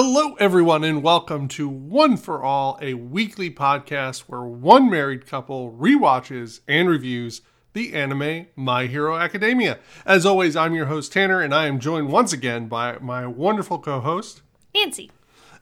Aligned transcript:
Hello, 0.00 0.34
everyone, 0.34 0.84
and 0.84 1.02
welcome 1.02 1.48
to 1.48 1.68
One 1.68 2.16
for 2.16 2.44
All, 2.44 2.78
a 2.80 2.94
weekly 2.94 3.50
podcast 3.50 4.20
where 4.28 4.42
one 4.42 4.88
married 4.88 5.26
couple 5.26 5.72
rewatches 5.72 6.60
and 6.68 6.88
reviews 6.88 7.42
the 7.72 7.92
anime 7.94 8.46
My 8.54 8.86
Hero 8.86 9.16
Academia. 9.16 9.80
As 10.06 10.24
always, 10.24 10.54
I'm 10.54 10.72
your 10.72 10.86
host, 10.86 11.12
Tanner, 11.12 11.40
and 11.40 11.52
I 11.52 11.66
am 11.66 11.80
joined 11.80 12.12
once 12.12 12.32
again 12.32 12.68
by 12.68 12.96
my 13.00 13.26
wonderful 13.26 13.80
co 13.80 13.98
host. 13.98 14.42
Nancy. 14.72 15.10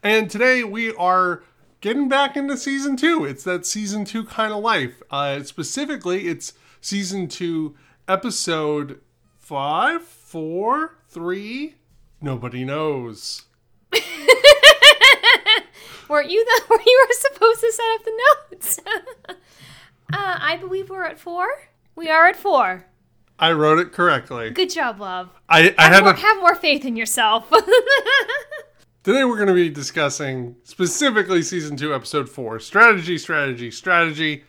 And 0.03 0.29
today 0.29 0.63
we 0.63 0.95
are 0.97 1.43
getting 1.81 2.07
back 2.07 2.37
into 2.37 2.59
season 2.59 2.99
two. 2.99 3.25
It's 3.25 3.45
that 3.45 3.65
season 3.65 4.05
two 4.05 4.27
kind 4.27 4.53
of 4.53 4.63
life. 4.63 5.03
Uh, 5.11 5.45
specifically, 5.45 6.29
it's 6.29 6.53
season 6.83 7.29
two, 7.29 7.75
episode 8.07 9.01
five, 9.39 10.03
four, 10.03 10.99
three. 11.09 11.77
Nobody 12.21 12.67
knows. 12.67 13.46
Weren't 16.09 16.31
you 16.31 16.45
the 16.45 16.63
where 16.69 16.81
you 16.85 17.07
were 17.07 17.15
supposed 17.15 17.61
to 17.61 17.73
set 17.73 17.95
up 17.95 18.05
the 18.05 18.23
notes? 18.53 18.81
uh, 19.29 19.35
I 20.41 20.57
believe 20.57 20.91
we're 20.91 21.05
at 21.05 21.19
four. 21.19 21.47
We 21.95 22.09
are 22.09 22.29
at 22.29 22.37
four. 22.37 22.87
I 23.39 23.53
wrote 23.53 23.79
it 23.79 23.93
correctly. 23.93 24.51
Good 24.51 24.71
job, 24.71 25.01
love. 25.01 25.31
I, 25.49 25.75
I 25.77 25.85
Have 25.85 25.93
had 25.93 26.05
more, 26.05 26.13
a, 26.13 26.17
have 26.17 26.39
more 26.39 26.55
faith 26.55 26.85
in 26.85 26.97
yourself. 26.97 27.51
Today 29.03 29.25
we're 29.25 29.37
going 29.37 29.49
to 29.49 29.55
be 29.55 29.69
discussing 29.69 30.57
specifically 30.65 31.41
season 31.41 31.77
2 31.77 31.95
episode 31.95 32.29
4, 32.29 32.59
strategy 32.59 33.19
strategy 33.19 33.71
strategy. 33.71 34.43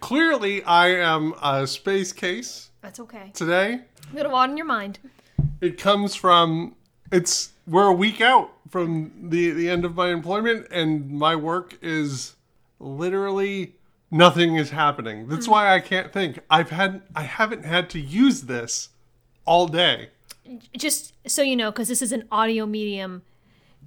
Clearly 0.00 0.64
I 0.64 0.88
am 0.88 1.34
a 1.40 1.64
space 1.68 2.12
case 2.12 2.70
That's 2.80 2.98
okay. 2.98 3.30
today. 3.32 3.82
You 4.10 4.16
got 4.16 4.26
a 4.26 4.30
lot 4.30 4.50
in 4.50 4.56
your 4.56 4.66
mind. 4.66 4.98
It 5.60 5.78
comes 5.78 6.16
from 6.16 6.74
it's 7.12 7.51
we're 7.72 7.88
a 7.88 7.92
week 7.92 8.20
out 8.20 8.52
from 8.70 9.12
the 9.30 9.50
the 9.50 9.68
end 9.68 9.84
of 9.84 9.96
my 9.96 10.08
employment 10.10 10.66
and 10.70 11.10
my 11.10 11.34
work 11.34 11.78
is 11.82 12.36
literally 12.78 13.74
nothing 14.10 14.56
is 14.56 14.70
happening. 14.70 15.26
That's 15.28 15.48
why 15.48 15.74
I 15.74 15.80
can't 15.80 16.12
think. 16.12 16.38
I've 16.50 16.70
had 16.70 17.02
I 17.16 17.22
haven't 17.22 17.64
had 17.64 17.90
to 17.90 18.00
use 18.00 18.42
this 18.42 18.90
all 19.44 19.66
day. 19.66 20.10
Just 20.76 21.14
so 21.26 21.42
you 21.42 21.56
know, 21.56 21.70
because 21.70 21.88
this 21.88 22.02
is 22.02 22.12
an 22.12 22.28
audio 22.30 22.66
medium, 22.66 23.22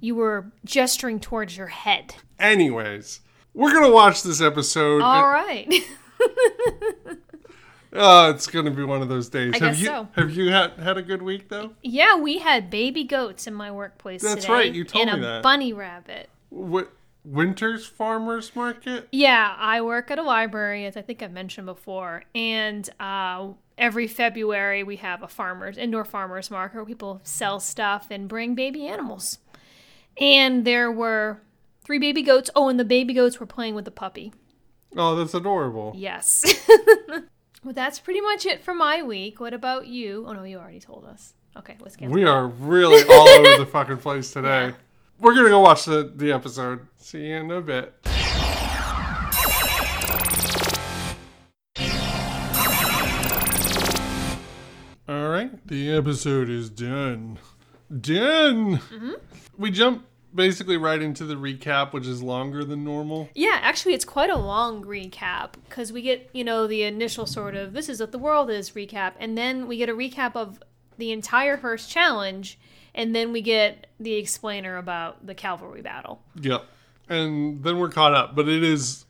you 0.00 0.14
were 0.14 0.50
gesturing 0.64 1.20
towards 1.20 1.56
your 1.56 1.68
head. 1.68 2.16
Anyways, 2.38 3.20
we're 3.54 3.72
going 3.72 3.84
to 3.84 3.92
watch 3.92 4.22
this 4.22 4.40
episode. 4.40 5.00
All 5.02 5.28
right. 5.28 5.72
Oh, 7.92 8.30
it's 8.30 8.46
gonna 8.46 8.70
be 8.70 8.84
one 8.84 9.02
of 9.02 9.08
those 9.08 9.28
days. 9.28 9.54
I 9.54 9.58
have 9.58 9.72
guess 9.72 9.80
you 9.80 9.86
so. 9.86 10.08
have 10.12 10.30
you 10.30 10.50
had 10.50 10.72
had 10.72 10.96
a 10.98 11.02
good 11.02 11.22
week 11.22 11.48
though? 11.48 11.72
yeah, 11.82 12.16
we 12.16 12.38
had 12.38 12.68
baby 12.70 13.04
goats 13.04 13.46
in 13.46 13.54
my 13.54 13.70
workplace 13.70 14.22
That's 14.22 14.42
today. 14.42 14.52
right, 14.52 14.72
you 14.72 14.84
told 14.84 15.08
and 15.08 15.20
me 15.20 15.26
a 15.26 15.30
that. 15.30 15.42
bunny 15.42 15.72
rabbit. 15.72 16.28
What 16.50 16.92
Winter's 17.24 17.86
Farmers 17.86 18.54
Market? 18.54 19.08
Yeah, 19.12 19.54
I 19.58 19.80
work 19.80 20.10
at 20.10 20.18
a 20.18 20.22
library, 20.22 20.84
as 20.86 20.96
I 20.96 21.02
think 21.02 21.22
I've 21.22 21.32
mentioned 21.32 21.66
before, 21.66 22.24
and 22.34 22.88
uh, 23.00 23.48
every 23.78 24.06
February 24.06 24.82
we 24.82 24.96
have 24.96 25.22
a 25.22 25.28
farmers 25.28 25.76
indoor 25.78 26.04
farmers 26.04 26.50
market 26.50 26.76
where 26.76 26.84
people 26.84 27.20
sell 27.24 27.60
stuff 27.60 28.08
and 28.10 28.28
bring 28.28 28.54
baby 28.54 28.86
animals. 28.86 29.38
And 30.18 30.64
there 30.64 30.90
were 30.90 31.42
three 31.84 31.98
baby 31.98 32.22
goats. 32.22 32.48
Oh, 32.56 32.68
and 32.68 32.80
the 32.80 32.84
baby 32.84 33.12
goats 33.12 33.38
were 33.38 33.46
playing 33.46 33.74
with 33.74 33.84
the 33.84 33.90
puppy. 33.90 34.32
Oh, 34.96 35.14
that's 35.14 35.34
adorable. 35.34 35.92
Yes. 35.96 36.42
well, 37.66 37.72
that's 37.72 37.98
pretty 37.98 38.20
much 38.20 38.46
it 38.46 38.62
for 38.62 38.72
my 38.72 39.02
week. 39.02 39.40
What 39.40 39.52
about 39.52 39.88
you? 39.88 40.24
Oh 40.28 40.32
no, 40.32 40.44
you 40.44 40.56
already 40.56 40.78
told 40.78 41.04
us. 41.04 41.34
Okay, 41.56 41.74
let's 41.80 41.96
get. 41.96 42.08
We 42.08 42.24
are 42.24 42.46
really 42.46 43.02
all 43.12 43.28
over 43.28 43.58
the 43.58 43.66
fucking 43.66 43.96
place 43.96 44.30
today. 44.30 44.68
Yeah. 44.68 44.72
We're 45.18 45.34
gonna 45.34 45.48
go 45.48 45.58
watch 45.58 45.84
the, 45.84 46.12
the 46.14 46.30
episode. 46.30 46.86
See 46.96 47.26
you 47.26 47.34
in 47.38 47.50
a 47.50 47.60
bit. 47.60 47.92
All 55.08 55.28
right, 55.28 55.66
the 55.66 55.90
episode 55.90 56.48
is 56.48 56.70
done. 56.70 57.40
Done. 57.90 58.76
Mm-hmm. 58.76 59.12
We 59.58 59.72
jump 59.72 60.04
basically 60.36 60.76
right 60.76 61.02
into 61.02 61.24
the 61.24 61.34
recap, 61.34 61.92
which 61.92 62.06
is 62.06 62.22
longer 62.22 62.64
than 62.64 62.84
normal. 62.84 63.28
Yeah, 63.34 63.58
actually, 63.60 63.94
it's 63.94 64.04
quite 64.04 64.30
a 64.30 64.36
long 64.36 64.84
recap 64.84 65.54
because 65.68 65.92
we 65.92 66.02
get, 66.02 66.30
you 66.32 66.44
know, 66.44 66.66
the 66.66 66.82
initial 66.82 67.26
sort 67.26 67.56
of 67.56 67.72
this 67.72 67.88
is 67.88 67.98
what 67.98 68.12
the 68.12 68.18
world 68.18 68.50
is 68.50 68.70
recap, 68.72 69.14
and 69.18 69.36
then 69.36 69.66
we 69.66 69.76
get 69.76 69.88
a 69.88 69.94
recap 69.94 70.36
of 70.36 70.62
the 70.98 71.10
entire 71.10 71.56
first 71.56 71.90
challenge, 71.90 72.58
and 72.94 73.14
then 73.14 73.32
we 73.32 73.42
get 73.42 73.88
the 73.98 74.14
explainer 74.14 74.76
about 74.76 75.26
the 75.26 75.34
cavalry 75.34 75.82
battle. 75.82 76.22
Yep. 76.40 76.64
And 77.08 77.62
then 77.62 77.78
we're 77.78 77.90
caught 77.90 78.14
up, 78.14 78.34
but 78.34 78.48
it 78.48 78.62
is 78.62 79.04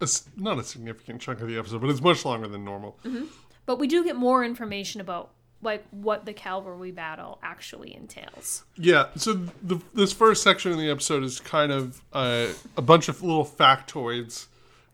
a 0.00 0.08
not 0.36 0.58
a 0.58 0.64
significant 0.64 1.20
chunk 1.20 1.40
of 1.40 1.48
the 1.48 1.58
episode, 1.58 1.80
but 1.80 1.90
it's 1.90 2.02
much 2.02 2.24
longer 2.24 2.48
than 2.48 2.64
normal. 2.64 2.98
Mm-hmm. 3.04 3.24
But 3.64 3.78
we 3.78 3.86
do 3.86 4.04
get 4.04 4.16
more 4.16 4.44
information 4.44 5.00
about 5.00 5.30
like 5.62 5.84
what 5.90 6.24
the 6.26 6.32
cavalry 6.32 6.90
battle 6.90 7.38
actually 7.42 7.94
entails. 7.94 8.64
Yeah. 8.76 9.06
So 9.16 9.34
the, 9.62 9.80
this 9.94 10.12
first 10.12 10.42
section 10.42 10.72
of 10.72 10.78
the 10.78 10.90
episode 10.90 11.22
is 11.22 11.40
kind 11.40 11.70
of 11.72 12.02
uh, 12.12 12.48
a 12.76 12.82
bunch 12.82 13.08
of 13.08 13.22
little 13.22 13.44
factoids 13.44 14.46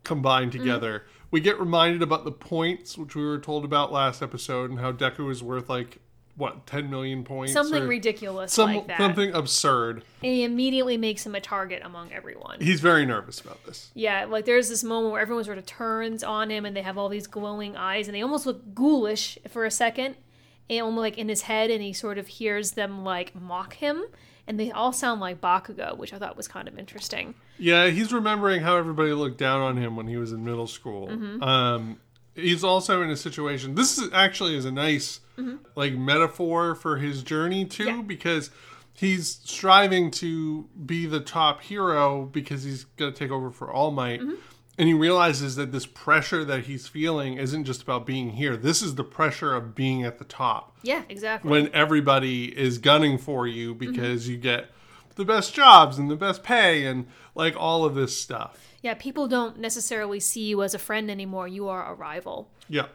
combined 0.04 0.52
together. 0.52 1.04
We 1.30 1.40
get 1.40 1.58
reminded 1.58 2.02
about 2.02 2.24
the 2.24 2.32
points, 2.32 2.96
which 2.96 3.14
we 3.14 3.24
were 3.24 3.38
told 3.38 3.64
about 3.64 3.92
last 3.92 4.22
episode, 4.22 4.70
and 4.70 4.78
how 4.80 4.92
Deku 4.92 5.30
is 5.30 5.42
worth 5.42 5.68
like 5.68 5.98
what 6.36 6.66
ten 6.66 6.88
million 6.88 7.24
points, 7.24 7.52
Something 7.52 7.88
ridiculous 7.88 8.52
some 8.52 8.72
like 8.72 8.86
that. 8.86 8.98
something 8.98 9.32
absurd. 9.34 10.04
And 10.22 10.32
he 10.32 10.44
immediately 10.44 10.96
makes 10.96 11.26
him 11.26 11.34
a 11.34 11.40
target 11.40 11.82
among 11.84 12.12
everyone. 12.12 12.60
He's 12.60 12.80
very 12.80 13.04
nervous 13.04 13.40
about 13.40 13.64
this. 13.66 13.90
Yeah, 13.94 14.24
like 14.26 14.44
there's 14.44 14.68
this 14.68 14.84
moment 14.84 15.12
where 15.12 15.20
everyone 15.20 15.44
sort 15.44 15.58
of 15.58 15.66
turns 15.66 16.22
on 16.22 16.48
him 16.50 16.64
and 16.64 16.76
they 16.76 16.82
have 16.82 16.96
all 16.96 17.08
these 17.08 17.26
glowing 17.26 17.76
eyes 17.76 18.06
and 18.06 18.14
they 18.14 18.22
almost 18.22 18.46
look 18.46 18.74
ghoulish 18.74 19.36
for 19.48 19.64
a 19.64 19.70
second. 19.70 20.14
And 20.70 20.82
almost 20.82 21.00
like 21.00 21.18
in 21.18 21.28
his 21.28 21.42
head, 21.42 21.70
and 21.70 21.82
he 21.82 21.92
sort 21.92 22.18
of 22.18 22.26
hears 22.26 22.72
them 22.72 23.04
like 23.04 23.34
mock 23.34 23.74
him, 23.74 24.04
and 24.46 24.58
they 24.58 24.70
all 24.70 24.92
sound 24.92 25.20
like 25.20 25.40
Bakugo, 25.40 25.96
which 25.96 26.12
I 26.12 26.18
thought 26.18 26.36
was 26.36 26.48
kind 26.48 26.68
of 26.68 26.78
interesting. 26.78 27.34
Yeah, 27.58 27.88
he's 27.88 28.12
remembering 28.12 28.62
how 28.62 28.76
everybody 28.76 29.12
looked 29.12 29.38
down 29.38 29.60
on 29.60 29.76
him 29.76 29.96
when 29.96 30.06
he 30.06 30.16
was 30.16 30.32
in 30.32 30.44
middle 30.44 30.66
school. 30.66 31.08
Mm-hmm. 31.08 31.42
Um, 31.42 32.00
he's 32.34 32.64
also 32.64 33.02
in 33.02 33.10
a 33.10 33.16
situation. 33.16 33.74
This 33.74 33.98
is 33.98 34.12
actually 34.12 34.56
is 34.56 34.64
a 34.64 34.72
nice 34.72 35.20
mm-hmm. 35.38 35.56
like 35.74 35.94
metaphor 35.94 36.74
for 36.74 36.96
his 36.96 37.22
journey 37.22 37.64
too, 37.64 37.84
Yeah. 37.84 38.02
because 38.02 38.50
he's 38.92 39.40
striving 39.44 40.10
to 40.10 40.68
be 40.84 41.06
the 41.06 41.20
top 41.20 41.62
hero 41.62 42.24
because 42.26 42.62
he's 42.64 42.84
going 42.84 43.12
to 43.12 43.18
take 43.18 43.30
over 43.30 43.50
for 43.50 43.70
All 43.70 43.90
Might. 43.90 44.20
Mm-hmm. 44.20 44.34
And 44.78 44.86
he 44.86 44.94
realizes 44.94 45.56
that 45.56 45.72
this 45.72 45.86
pressure 45.86 46.44
that 46.44 46.66
he's 46.66 46.86
feeling 46.86 47.34
isn't 47.36 47.64
just 47.64 47.82
about 47.82 48.06
being 48.06 48.30
here. 48.30 48.56
This 48.56 48.80
is 48.80 48.94
the 48.94 49.02
pressure 49.04 49.52
of 49.54 49.74
being 49.74 50.04
at 50.04 50.18
the 50.18 50.24
top 50.24 50.78
Yeah, 50.82 51.02
exactly. 51.08 51.50
when 51.50 51.68
everybody 51.74 52.56
is 52.56 52.78
gunning 52.78 53.18
for 53.18 53.46
you 53.46 53.74
because 53.74 54.28
you 54.28 54.36
get 54.36 54.70
the 55.16 55.24
best 55.24 55.52
jobs 55.52 55.98
and 55.98 56.08
the 56.08 56.14
best 56.16 56.44
pay 56.44 56.86
and 56.86 57.06
like 57.34 57.56
all 57.58 57.84
of 57.84 57.96
this 57.96 58.16
stuff. 58.20 58.64
yeah, 58.80 58.94
people 58.94 59.26
don't 59.26 59.58
necessarily 59.58 60.20
see 60.20 60.44
you 60.46 60.62
as 60.62 60.74
a 60.74 60.78
friend 60.78 61.10
anymore. 61.10 61.48
You 61.48 61.66
are 61.66 61.90
a 61.90 61.94
rival. 61.94 62.48
Yeah. 62.68 62.86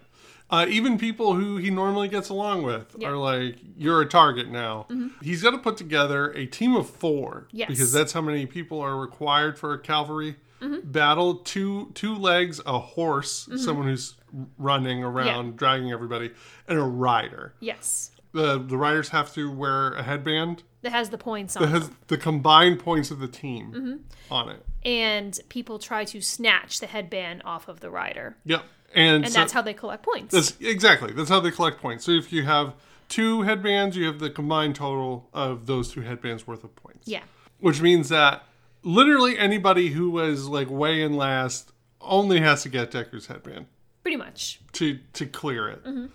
Uh, 0.49 0.65
even 0.69 0.97
people 0.97 1.33
who 1.33 1.57
he 1.57 1.69
normally 1.69 2.07
gets 2.07 2.29
along 2.29 2.63
with 2.63 2.95
Yeah. 2.97 3.09
are 3.09 3.17
like, 3.17 3.57
you're 3.77 4.01
a 4.01 4.05
target 4.07 4.47
now. 4.49 4.87
He's 5.21 5.41
got 5.43 5.51
to 5.51 5.57
put 5.57 5.75
together 5.75 6.31
a 6.31 6.45
team 6.45 6.75
of 6.77 6.89
four 6.89 7.47
Yes. 7.51 7.67
because 7.67 7.91
that's 7.91 8.13
how 8.13 8.21
many 8.21 8.45
people 8.45 8.79
are 8.79 8.95
required 8.97 9.57
for 9.59 9.73
a 9.73 9.79
cavalry 9.79 10.37
Mm-hmm. 10.63 10.91
battle. 10.91 11.35
Two 11.35 11.91
two 11.93 12.15
legs, 12.15 12.61
a 12.65 12.79
horse, 12.79 13.45
mm-hmm. 13.45 13.57
someone 13.57 13.87
who's 13.87 14.15
running 14.57 15.03
around, 15.03 15.57
dragging 15.57 15.91
everybody, 15.91 16.31
and 16.67 16.79
a 16.79 16.83
rider. 16.83 17.53
Yes. 17.59 18.11
The 18.31 18.57
the 18.57 18.77
riders 18.77 19.09
have 19.09 19.33
to 19.33 19.51
wear 19.51 19.93
a 19.93 20.01
headband 20.03 20.63
That 20.81 20.91
has 20.91 21.09
the 21.11 21.19
points 21.19 21.53
that 21.53 21.63
on 21.63 21.69
has 21.69 21.91
the 22.07 22.17
combined 22.17 22.79
points 22.79 23.11
of 23.11 23.19
the 23.19 23.27
team 23.27 23.71
mm-hmm. 23.71 24.33
on 24.33 24.49
it. 24.49 24.65
and 24.83 25.39
people 25.49 25.77
try 25.77 26.03
to 26.05 26.19
snatch 26.21 26.79
the 26.79 26.87
headband 26.87 27.43
off 27.45 27.67
of 27.67 27.79
the 27.79 27.91
rider. 27.91 28.35
Yep. 28.45 28.63
And, 28.95 29.23
And 29.25 29.33
so- 29.33 29.39
that's 29.39 29.53
how 29.53 29.61
they 29.61 29.73
collect 29.73 30.03
points. 30.03 30.33
That's 30.33 30.59
exactly. 30.59 31.13
That's 31.13 31.29
how 31.29 31.39
they 31.39 31.51
collect 31.51 31.79
points. 31.79 32.05
So 32.05 32.11
if 32.11 32.33
you 32.33 32.43
have 32.43 32.73
two 33.07 33.43
headbands, 33.43 33.95
you 33.95 34.05
have 34.07 34.17
the 34.19 34.29
combined 34.31 34.75
total 34.75 35.29
of 35.33 35.67
those 35.67 35.91
two 35.91 36.01
headbands 36.01 36.47
worth 36.47 36.63
of 36.63 36.75
points. 36.75 37.07
yeah. 37.07 37.23
Which 37.59 37.81
means 37.81 38.09
that 38.09 38.43
literally 38.83 39.37
anybody 39.37 39.89
who 39.89 40.09
was 40.11 40.47
like 40.47 40.69
way 40.69 41.01
in 41.01 41.15
last 41.15 41.71
only 42.01 42.39
has 42.41 42.63
to 42.63 42.69
get 42.69 42.91
Deku's 42.91 43.27
headband 43.27 43.65
Pretty 44.01 44.17
much. 44.17 44.59
to 44.73 44.99
to 45.13 45.25
clear 45.25 45.69
it. 45.69 45.83
Mm-hmm. 45.83 46.05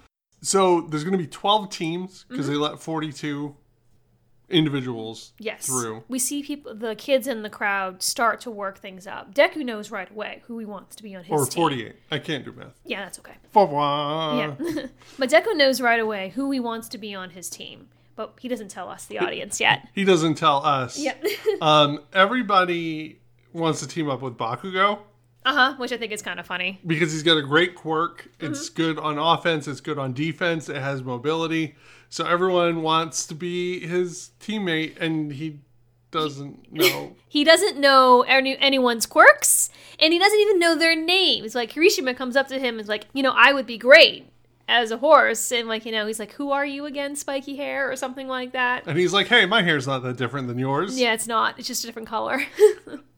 So 0.43 0.83
there's 0.83 1.03
going 1.03 1.13
to 1.13 1.19
be 1.19 1.27
12 1.27 1.69
teams 1.71 2.25
because 2.29 2.47
they 2.47 2.55
let 2.55 2.79
42 2.79 3.57
individuals 4.49 5.33
Yes. 5.39 5.67
through. 5.67 6.05
We 6.09 6.19
see 6.19 6.43
people, 6.43 6.75
the 6.75 6.95
kids 6.95 7.27
in 7.27 7.43
the 7.43 7.51
crowd 7.51 8.03
start 8.03 8.41
to 8.43 8.51
work 8.51 8.79
things 8.79 9.07
up. 9.07 9.35
Deku 9.35 9.65
knows 9.65 9.91
right 9.91 10.11
away 10.11 10.43
who 10.47 10.59
he 10.59 10.65
wants 10.65 10.97
to 10.97 11.03
be 11.03 11.15
on 11.15 11.25
his 11.25 11.33
Or 11.33 11.45
team. 11.45 11.61
48. 11.63 11.97
I 12.11 12.19
can't 12.19 12.45
do 12.45 12.53
math. 12.53 12.79
Yeah, 12.85 13.01
that's 13.05 13.19
okay. 13.19 13.35
Yeah. 13.55 14.55
but 15.19 15.29
Deku 15.29 15.57
knows 15.57 15.81
right 15.81 16.01
away 16.01 16.31
who 16.35 16.51
he 16.51 16.61
wants 16.61 16.89
to 16.91 16.99
be 16.99 17.15
on 17.15 17.31
his 17.31 17.51
team. 17.51 17.89
But 18.19 18.35
he 18.41 18.49
doesn't 18.49 18.69
tell 18.69 18.91
us, 18.91 19.07
the 19.07 19.19
audience, 19.19 19.61
yet. 19.61 19.89
He 19.95 20.05
doesn't 20.05 20.35
tell 20.35 20.65
us. 20.67 20.99
Yeah. 20.99 21.15
Um, 21.61 22.01
everybody 22.13 23.21
wants 23.53 23.81
to 23.81 23.89
team 23.89 24.09
up 24.09 24.23
with 24.23 24.37
Bakugo 24.37 24.99
uh 25.49 25.55
huh. 25.55 25.75
Which 25.79 25.93
I 25.93 25.97
think 25.97 26.13
is 26.13 26.21
kind 26.21 26.39
of 26.39 26.47
funny. 26.47 26.79
because 26.87 27.11
he's 27.11 27.23
got 27.23 27.39
a 27.39 27.43
great 27.43 27.75
quirk. 27.75 28.29
Mm-hmm. 28.39 28.53
It's 28.53 28.69
good 28.69 28.99
on 28.99 29.19
offense. 29.19 29.67
It's 29.67 29.81
good 29.81 29.99
on 29.99 30.13
defense. 30.13 30.69
It 30.69 30.77
has 30.77 31.03
mobility. 31.03 31.75
So 32.11 32.27
everyone 32.27 32.83
wants 32.83 33.27
to 33.29 33.35
be 33.35 33.87
his 33.87 34.31
teammate, 34.41 35.01
and 35.01 35.33
he 35.33 35.61
doesn't 36.11 36.71
know. 36.73 37.17
He 37.31 37.45
doesn't 37.45 37.79
know 37.79 38.23
any, 38.23 38.57
anyone's 38.59 39.05
quirks, 39.05 39.69
and 40.01 40.15
he 40.15 40.19
doesn't 40.19 40.39
even 40.39 40.59
know 40.59 40.75
their 40.75 40.97
names. 40.97 41.55
Like 41.55 41.73
Kirishima 41.73 42.17
comes 42.17 42.37
up 42.37 42.49
to 42.49 42.59
him 42.59 42.75
and 42.75 42.81
is 42.81 42.89
like, 42.89 43.07
you 43.13 43.23
know, 43.23 43.35
I 43.37 43.53
would 43.53 43.67
be 43.67 43.77
great 43.77 44.27
as 44.69 44.91
a 44.91 44.99
horse, 44.99 45.51
and 45.51 45.67
like, 45.67 45.87
you 45.87 45.93
know, 45.93 46.07
he's 46.07 46.19
like, 46.21 46.33
who 46.33 46.51
are 46.53 46.65
you 46.67 46.85
again, 46.87 47.17
spiky 47.17 47.57
hair 47.57 47.91
or 47.91 47.97
something 47.97 48.29
like 48.29 48.53
that. 48.53 48.87
and 48.87 48.99
he's 48.99 49.13
like, 49.15 49.27
"Hey, 49.27 49.47
my 49.47 49.63
hair's 49.63 49.87
not 49.87 50.03
that 50.03 50.17
different 50.19 50.47
than 50.47 50.59
yours." 50.59 50.99
Yeah, 51.01 51.15
it's 51.15 51.27
not. 51.27 51.59
It's 51.59 51.67
just 51.69 51.83
a 51.85 51.87
different 51.87 52.09
color. 52.09 52.41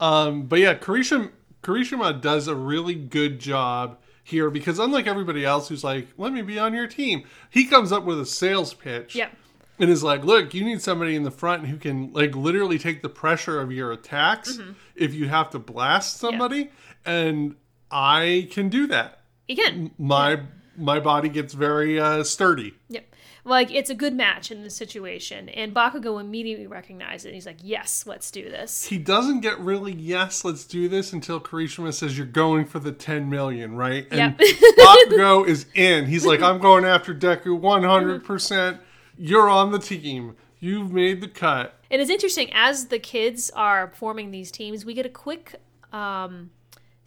Um, 0.01 0.45
but 0.45 0.59
yeah, 0.61 0.75
Kirishima, 0.75 1.31
Kirishima 1.63 2.21
does 2.23 2.49
a 2.49 2.55
really 2.55 2.95
good 2.95 3.39
job 3.39 3.99
here 4.25 4.49
because 4.49 4.79
unlike 4.79 5.07
everybody 5.07 5.45
else 5.45 5.69
who's 5.69 5.85
like, 5.85 6.09
let 6.17 6.33
me 6.33 6.41
be 6.41 6.59
on 6.59 6.73
your 6.73 6.87
team, 6.87 7.25
he 7.51 7.67
comes 7.67 7.93
up 7.93 8.05
with 8.05 8.19
a 8.19 8.25
sales 8.25 8.73
pitch. 8.73 9.15
yep. 9.15 9.31
And 9.79 9.91
is 9.91 10.03
like, 10.03 10.25
look, 10.25 10.55
you 10.55 10.65
need 10.65 10.81
somebody 10.81 11.17
in 11.17 11.23
the 11.23 11.31
front 11.31 11.67
who 11.67 11.77
can 11.77 12.13
like 12.15 12.35
literally 12.35 12.79
take 12.79 13.03
the 13.03 13.09
pressure 13.11 13.61
of 13.61 13.71
your 13.73 13.93
attacks 13.93 14.57
Mm-hmm. 14.57 14.73
if 14.95 15.13
you 15.13 15.29
have 15.29 15.51
to 15.51 15.59
blast 15.59 16.17
somebody. 16.19 16.71
And 17.05 17.57
I 17.91 18.49
can 18.53 18.69
do 18.71 18.87
that. 18.87 19.21
Again, 19.51 19.91
My 19.99 20.41
my 20.77 21.01
body 21.01 21.29
gets 21.29 21.55
very 21.55 22.01
uh, 22.01 22.23
sturdy. 22.25 22.75
Yep. 22.89 23.07
Like 23.45 23.73
it's 23.73 23.89
a 23.89 23.95
good 23.95 24.13
match 24.13 24.51
in 24.51 24.63
this 24.63 24.77
situation, 24.77 25.49
and 25.49 25.75
Bakugo 25.75 26.21
immediately 26.21 26.67
recognizes 26.67 27.27
it. 27.27 27.35
He's 27.35 27.47
like, 27.47 27.57
"Yes, 27.63 28.05
let's 28.07 28.31
do 28.31 28.43
this." 28.45 28.85
He 28.85 28.99
doesn't 28.99 29.41
get 29.41 29.59
really 29.61 29.93
yes, 29.93 30.45
let's 30.45 30.65
do 30.65 30.89
this 30.89 31.15
until 31.15 31.41
Kirishima 31.41 31.95
says 31.95 32.19
you're 32.19 32.27
going 32.27 32.67
for 32.67 32.81
the 32.81 32.93
10 32.93 33.31
million, 33.31 33.77
right? 33.77 34.07
And 34.11 34.37
Yep. 34.39 34.77
Bakugo 34.79 35.47
is 35.47 35.67
in. 35.75 36.05
He's 36.07 36.27
like, 36.27 36.43
I'm 36.43 36.59
going 36.59 36.85
after 36.85 37.15
Deku 37.15 37.59
100%. 37.59 38.79
You're 39.17 39.49
on 39.49 39.73
the 39.73 39.79
team. 39.79 40.37
You've 40.59 40.93
made 40.93 41.23
the 41.23 41.29
cut. 41.29 41.79
And 41.91 42.01
it's 42.01 42.11
interesting 42.11 42.51
as 42.53 42.87
the 42.87 42.99
kids 42.99 43.51
are 43.57 43.91
forming 43.95 44.31
these 44.31 44.51
teams, 44.51 44.85
we 44.85 44.95
get 44.95 45.07
a 45.07 45.11
quick 45.11 45.57
um, 45.93 46.51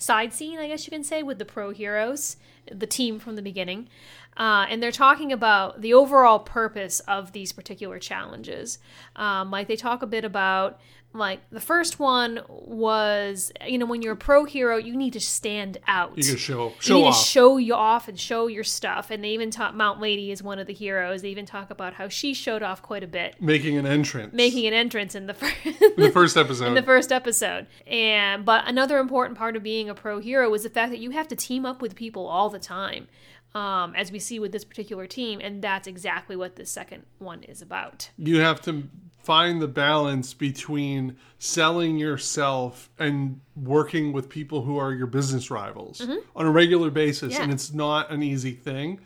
side 0.03 0.33
scene, 0.33 0.59
I 0.59 0.67
guess 0.67 0.85
you 0.85 0.91
can 0.91 1.03
say, 1.03 1.23
with 1.23 1.39
the 1.39 1.45
pro 1.45 1.71
heroes, 1.71 2.37
the 2.71 2.87
team 2.87 3.19
from 3.19 3.35
the 3.35 3.41
beginning. 3.41 3.87
Uh, 4.35 4.65
and 4.69 4.81
they're 4.81 4.91
talking 4.91 5.31
about 5.31 5.81
the 5.81 5.93
overall 5.93 6.39
purpose 6.39 6.99
of 7.01 7.31
these 7.31 7.51
particular 7.51 7.99
challenges. 7.99 8.79
Um, 9.15 9.51
like 9.51 9.67
they 9.67 9.75
talk 9.75 10.01
a 10.01 10.07
bit 10.07 10.25
about, 10.25 10.79
like 11.13 11.41
the 11.51 11.59
first 11.59 11.99
one 11.99 12.41
was, 12.49 13.51
you 13.65 13.77
know, 13.77 13.85
when 13.85 14.01
you're 14.01 14.13
a 14.13 14.17
pro 14.17 14.45
hero, 14.45 14.77
you 14.77 14.95
need 14.95 15.13
to 15.13 15.19
stand 15.19 15.77
out. 15.87 16.17
You 16.17 16.23
can 16.23 16.37
show, 16.37 16.67
you 16.69 16.73
show 16.79 16.95
need 16.95 17.07
off. 17.07 17.19
to 17.19 17.25
show 17.25 17.57
you 17.57 17.73
off 17.75 18.07
and 18.07 18.19
show 18.19 18.47
your 18.47 18.63
stuff. 18.63 19.11
And 19.11 19.23
they 19.23 19.29
even 19.29 19.51
talk 19.51 19.75
Mount 19.75 20.01
Lady 20.01 20.31
is 20.31 20.41
one 20.41 20.57
of 20.59 20.65
the 20.67 20.73
heroes. 20.73 21.21
They 21.21 21.29
even 21.29 21.45
talk 21.45 21.69
about 21.69 21.93
how 21.93 22.07
she 22.07 22.33
showed 22.33 22.63
off 22.63 22.81
quite 22.81 23.03
a 23.03 23.07
bit, 23.07 23.39
making 23.39 23.77
an 23.77 23.85
entrance. 23.85 24.33
making 24.33 24.65
an 24.65 24.73
entrance 24.73 25.13
in 25.13 25.27
the 25.27 25.33
first 25.35 25.55
in 25.65 25.93
the 25.97 26.11
first 26.11 26.35
episode. 26.35 26.65
in 26.67 26.73
the 26.73 26.83
first 26.83 27.11
episode. 27.11 27.67
And 27.85 28.43
but 28.43 28.67
another 28.67 28.97
important 28.97 29.37
part 29.37 29.55
of 29.55 29.63
being 29.63 29.89
a 29.89 29.95
pro 29.95 30.19
hero 30.19 30.53
is 30.53 30.63
the 30.63 30.69
fact 30.69 30.91
that 30.91 30.99
you 30.99 31.11
have 31.11 31.27
to 31.27 31.35
team 31.35 31.65
up 31.65 31.81
with 31.81 31.95
people 31.95 32.27
all 32.27 32.49
the 32.49 32.59
time. 32.59 33.07
Um, 33.55 33.93
as 33.95 34.11
we 34.11 34.17
see 34.17 34.39
with 34.39 34.51
this 34.51 34.63
particular 34.65 35.05
team, 35.05 35.39
and 35.39 35.61
that's 35.61 35.87
exactly 35.87 36.35
what 36.35 36.55
this 36.55 36.71
second 36.71 37.03
one 37.19 37.43
is 37.43 37.61
about. 37.61 38.09
you 38.17 38.39
have 38.39 38.59
to 38.61 38.89
find 39.23 39.61
the 39.61 39.67
balance 39.67 40.33
between 40.33 41.15
selling 41.39 41.97
yourself 41.97 42.89
and 42.99 43.39
working 43.55 44.13
with 44.13 44.29
people 44.29 44.61
who 44.63 44.77
are 44.77 44.91
your 44.93 45.07
business 45.07 45.49
rivals 45.49 46.01
on 46.35 46.45
a 46.45 46.51
regular 46.51 46.89
basis 46.89 47.33
Mm-hmm. 47.33 47.37
Yeah. 47.39 47.43
and 47.43 47.53
it's 47.53 47.73
not 47.73 48.11
an 48.11 48.21
easy 48.23 48.51
thing 48.51 48.99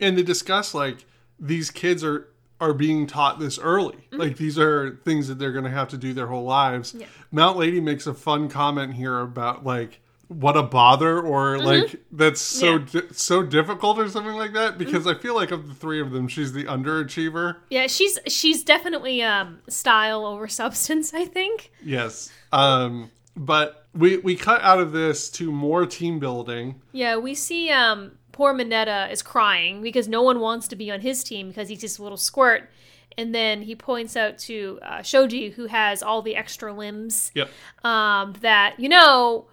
and 0.00 0.18
they 0.18 0.22
discuss 0.22 0.74
like 0.74 1.04
these 1.38 1.70
kids 1.70 2.02
are 2.04 2.28
are 2.60 2.72
being 2.74 3.06
taught 3.08 3.40
this 3.40 3.58
early 3.58 3.98
like 4.12 4.36
these 4.36 4.56
are 4.58 5.00
things 5.04 5.26
that 5.28 5.38
they're 5.38 5.50
going 5.52 5.64
to 5.64 5.70
have 5.70 5.88
to 5.88 5.96
do 5.96 6.12
their 6.12 6.26
whole 6.28 6.44
lives 6.44 6.90
Mm-hmm. 6.92 7.00
Yeah. 7.02 7.06
mount 7.30 7.58
lady 7.58 7.80
makes 7.80 8.06
a 8.06 8.14
fun 8.14 8.48
comment 8.48 8.94
here 8.94 9.18
about 9.20 9.64
like 9.64 10.00
what 10.28 10.56
a 10.56 10.62
bother 10.62 11.20
or 11.20 11.58
like 11.58 12.00
that's 12.10 12.40
so 12.40 12.78
Mm-hmm. 12.78 12.96
Yeah. 12.96 13.02
di- 13.08 13.14
so 13.14 13.42
difficult 13.42 13.98
or 13.98 14.08
something 14.08 14.32
like 14.34 14.54
that 14.54 14.78
because 14.78 15.06
i 15.06 15.12
feel 15.14 15.34
like 15.34 15.50
of 15.50 15.68
the 15.68 15.74
three 15.74 16.00
of 16.00 16.10
them 16.10 16.26
she's 16.26 16.52
the 16.54 16.64
underachiever 16.64 17.56
Yeah, 17.68 17.86
she's 17.86 18.18
she's 18.26 18.64
definitely 18.64 19.22
um, 19.22 19.58
style 19.68 20.24
over 20.24 20.48
substance. 20.48 21.12
I 21.12 21.24
think. 21.26 21.70
Yes. 21.84 22.30
Um, 22.52 23.10
but 23.36 23.86
we 23.94 24.18
we 24.18 24.36
cut 24.36 24.62
out 24.62 24.78
of 24.80 24.92
this 24.92 25.28
to 25.32 25.50
more 25.52 25.84
team 25.86 26.18
building. 26.18 26.80
Yeah, 26.92 27.16
we 27.16 27.34
see 27.34 27.70
um, 27.70 28.12
poor 28.32 28.54
mineta 28.54 29.10
is 29.12 29.22
crying 29.22 29.82
because 29.82 30.08
no 30.08 30.22
one 30.22 30.40
wants 30.40 30.66
to 30.68 30.76
be 30.76 30.90
on 30.90 31.00
his 31.00 31.22
team 31.24 31.48
because 31.48 31.68
he's 31.68 31.80
just 31.80 31.98
a 31.98 32.02
little 32.02 32.16
squirt. 32.18 32.70
And 33.18 33.34
then 33.34 33.60
he 33.62 33.74
points 33.76 34.16
out 34.16 34.38
to 34.48 34.78
uh, 34.82 35.02
Shoji, 35.02 35.50
who 35.50 35.66
has 35.66 36.02
all 36.02 36.22
the 36.22 36.34
extra 36.34 36.72
limbs, 36.72 37.30
Yep. 37.34 37.50
um, 37.84 38.32
that 38.40 38.80
you 38.80 38.88
know, 38.88 39.46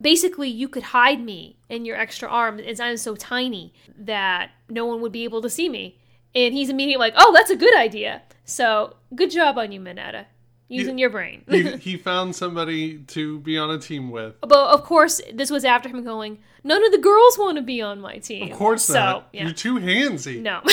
basically 0.00 0.48
you 0.48 0.68
could 0.68 0.84
hide 0.84 1.20
me 1.20 1.56
in 1.68 1.84
your 1.84 1.96
extra 1.96 2.28
arm, 2.28 2.58
as 2.60 2.80
I'm 2.80 2.96
so 2.96 3.16
tiny 3.16 3.72
that 3.98 4.50
no 4.68 4.86
one 4.86 5.00
would 5.00 5.12
be 5.12 5.24
able 5.24 5.42
to 5.42 5.50
see 5.50 5.68
me. 5.68 5.98
And 6.34 6.52
he's 6.52 6.68
immediately 6.68 7.00
like, 7.00 7.14
"Oh, 7.16 7.32
that's 7.34 7.50
a 7.50 7.56
good 7.56 7.74
idea." 7.76 8.22
So 8.44 8.96
good 9.14 9.30
job 9.30 9.58
on 9.58 9.72
you, 9.72 9.80
Mineta, 9.80 10.26
using 10.68 10.98
your 10.98 11.10
brain. 11.10 11.44
He 11.48 11.76
he 11.78 11.96
found 11.96 12.36
somebody 12.36 12.98
to 12.98 13.38
be 13.40 13.56
on 13.56 13.70
a 13.70 13.78
team 13.78 14.10
with. 14.10 14.34
But 14.42 14.68
of 14.70 14.82
course, 14.84 15.20
this 15.32 15.50
was 15.50 15.64
after 15.64 15.88
him 15.88 16.04
going, 16.04 16.38
"None 16.62 16.84
of 16.84 16.92
the 16.92 16.98
girls 16.98 17.38
want 17.38 17.56
to 17.56 17.62
be 17.62 17.80
on 17.80 18.00
my 18.00 18.18
team." 18.18 18.52
Of 18.52 18.58
course 18.58 18.84
so, 18.84 18.94
not. 18.94 19.28
Yeah. 19.32 19.44
You're 19.44 19.52
too 19.52 19.78
handsy. 19.78 20.40
No. 20.40 20.62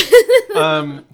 Um, 0.54 1.06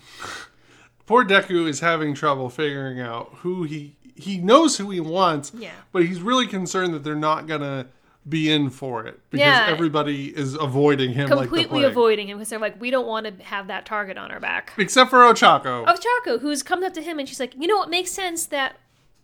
poor 1.05 1.23
Deku 1.23 1.65
is 1.69 1.79
having 1.79 2.13
trouble 2.13 2.49
figuring 2.49 2.99
out 2.99 3.29
who 3.35 3.63
he 3.63 3.95
he 4.15 4.37
knows 4.37 4.77
who 4.77 4.89
he 4.89 4.99
wants. 4.99 5.53
Yeah. 5.55 5.71
But 5.93 6.05
he's 6.05 6.21
really 6.21 6.45
concerned 6.45 6.93
that 6.93 7.05
they're 7.05 7.15
not 7.15 7.47
gonna 7.47 7.87
be 8.29 8.51
in 8.51 8.69
for 8.69 9.05
it 9.05 9.19
because 9.29 9.45
Yeah. 9.45 9.65
everybody 9.67 10.27
is 10.27 10.53
avoiding 10.55 11.13
him 11.13 11.29
like 11.29 11.39
Completely 11.49 11.79
plague. 11.81 11.85
avoiding 11.85 12.27
him 12.29 12.37
because 12.37 12.49
they're 12.49 12.59
like, 12.59 12.79
we 12.79 12.89
don't 12.91 13.07
want 13.07 13.25
to 13.25 13.43
have 13.43 13.67
that 13.67 13.85
target 13.85 14.17
on 14.17 14.31
our 14.31 14.39
back. 14.39 14.73
Except 14.77 15.09
for 15.09 15.19
Ochako. 15.19 15.85
Of 15.85 15.99
Chaco, 15.99 16.39
who's 16.39 16.61
comes 16.63 16.83
up 16.85 16.93
to 16.93 17.01
him 17.01 17.19
and 17.19 17.27
she's 17.27 17.39
like, 17.39 17.53
you 17.55 17.67
know, 17.67 17.81
it 17.83 17.89
makes 17.89 18.11
sense 18.11 18.45
that 18.47 18.75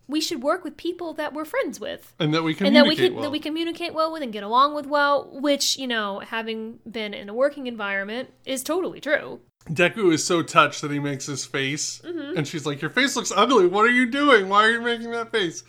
we 0.07 0.21
should 0.21 0.43
work 0.43 0.63
with 0.63 0.77
people 0.77 1.13
that 1.13 1.33
we're 1.33 1.45
friends 1.45 1.79
with. 1.79 2.13
and 2.19 2.33
that 2.33 2.43
we 2.43 2.53
can, 2.53 2.67
And 2.67 2.75
that 2.75 2.85
we 2.85 2.95
can 2.95 3.13
well. 3.15 3.23
that 3.23 3.31
we 3.31 3.39
communicate 3.39 3.93
well 3.93 4.11
with 4.11 4.21
and 4.21 4.31
get 4.31 4.43
along 4.43 4.75
with 4.75 4.85
well, 4.85 5.29
which 5.31 5.77
you 5.77 5.87
know, 5.87 6.19
having 6.19 6.79
been 6.89 7.13
in 7.13 7.27
a 7.29 7.33
working 7.33 7.65
environment, 7.67 8.31
is 8.45 8.61
totally 8.63 9.01
true. 9.01 9.39
Deku 9.67 10.13
is 10.13 10.23
so 10.23 10.43
touched 10.43 10.83
that 10.83 10.91
he 10.91 10.99
makes 10.99 11.25
his 11.25 11.43
face, 11.43 11.99
Mm-hmm. 12.05 12.37
and 12.37 12.47
she's 12.47 12.67
like, 12.67 12.81
"Your 12.83 12.91
face 12.91 13.15
looks 13.15 13.31
ugly. 13.35 13.65
What 13.65 13.83
are 13.85 13.89
you 13.91 14.05
doing? 14.05 14.47
Why 14.47 14.65
are 14.65 14.71
you 14.73 14.81
making 14.81 15.09
that 15.09 15.31
face?" 15.31 15.63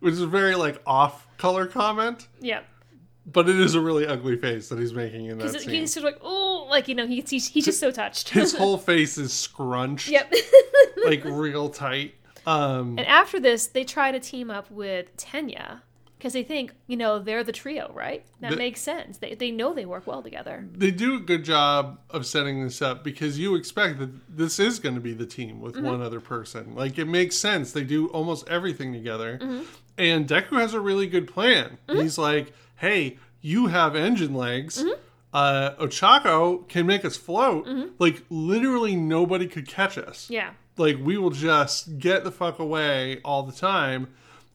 Which 0.00 0.12
is 0.12 0.20
a 0.20 0.26
very 0.26 0.54
like 0.54 0.82
off-color 0.86 1.66
comment, 1.66 2.28
Yeah, 2.40 2.60
but 3.30 3.48
it 3.48 3.58
is 3.60 3.74
a 3.74 3.80
really 3.80 4.06
ugly 4.06 4.36
face 4.36 4.68
that 4.68 4.78
he's 4.78 4.92
making 4.94 5.26
in 5.26 5.38
that 5.38 5.60
scene. 5.60 5.68
he's 5.70 5.92
sort 5.92 6.06
of 6.06 6.12
like, 6.14 6.20
oh, 6.24 6.66
like 6.70 6.88
you 6.88 6.94
know, 6.94 7.06
he's 7.06 7.28
he's, 7.30 7.48
he's 7.48 7.64
just 7.64 7.80
so 7.80 7.90
touched. 7.90 8.30
His 8.30 8.54
whole 8.56 8.78
face 8.78 9.18
is 9.18 9.32
scrunched, 9.32 10.08
yep. 10.08 10.32
like 11.04 11.24
real 11.24 11.68
tight. 11.68 12.14
Um, 12.46 12.98
And 12.98 13.06
after 13.06 13.38
this, 13.38 13.66
they 13.66 13.84
try 13.84 14.10
to 14.10 14.18
team 14.20 14.50
up 14.50 14.70
with 14.70 15.14
Tenya 15.16 15.80
because 16.16 16.32
they 16.32 16.42
think, 16.42 16.72
you 16.86 16.96
know, 16.96 17.18
they're 17.18 17.44
the 17.44 17.52
trio, 17.52 17.92
right? 17.94 18.24
That 18.40 18.52
The- 18.52 18.56
makes 18.56 18.80
sense. 18.80 19.18
They, 19.18 19.34
they 19.34 19.50
know 19.50 19.72
they 19.74 19.84
work 19.86 20.06
well 20.06 20.22
together. 20.22 20.66
they 20.72 20.90
do 20.90 21.16
a 21.16 21.20
good 21.20 21.44
job 21.44 22.00
of 22.10 22.24
setting 22.26 22.64
this 22.64 22.80
up 22.82 23.04
because 23.04 23.38
you 23.38 23.54
expect 23.54 23.98
that 24.00 24.10
this 24.34 24.58
is 24.58 24.78
going 24.80 24.94
to 24.96 25.00
be 25.00 25.12
the 25.12 25.26
team 25.26 25.60
with 25.60 25.74
Mm-hmm. 25.74 25.86
one 25.86 26.02
other 26.02 26.20
person. 26.20 26.74
Like 26.74 26.98
it 26.98 27.04
makes 27.04 27.36
sense. 27.36 27.72
They 27.72 27.84
do 27.84 28.08
almost 28.08 28.48
everything 28.48 28.92
together. 28.94 29.38
Mm-hmm. 29.40 29.62
And 29.98 30.26
Deku 30.28 30.58
has 30.60 30.74
a 30.74 30.80
really 30.80 31.06
good 31.06 31.28
plan. 31.28 31.78
He's 31.88 32.16
like, 32.18 32.52
"Hey, 32.78 33.18
you 33.40 33.66
have 33.66 33.94
engine 33.94 34.34
legs. 34.34 34.82
Mm-hmm. 34.82 35.00
Uh, 35.32 35.74
Ochako 35.78 36.66
can 36.68 36.86
make 36.86 37.04
us 37.04 37.16
float. 37.16 37.68
Like 37.98 38.24
literally 38.30 38.96
nobody 38.96 39.46
could 39.46 39.68
catch 39.68 39.98
us. 39.98 40.30
Yeah. 40.30 40.52
Like 40.76 40.96
we 41.00 41.18
will 41.18 41.30
just 41.30 41.98
get 41.98 42.24
the 42.24 42.32
fuck 42.32 42.58
away 42.58 43.20
all 43.24 43.42
the 43.42 43.52
time." 43.52 44.08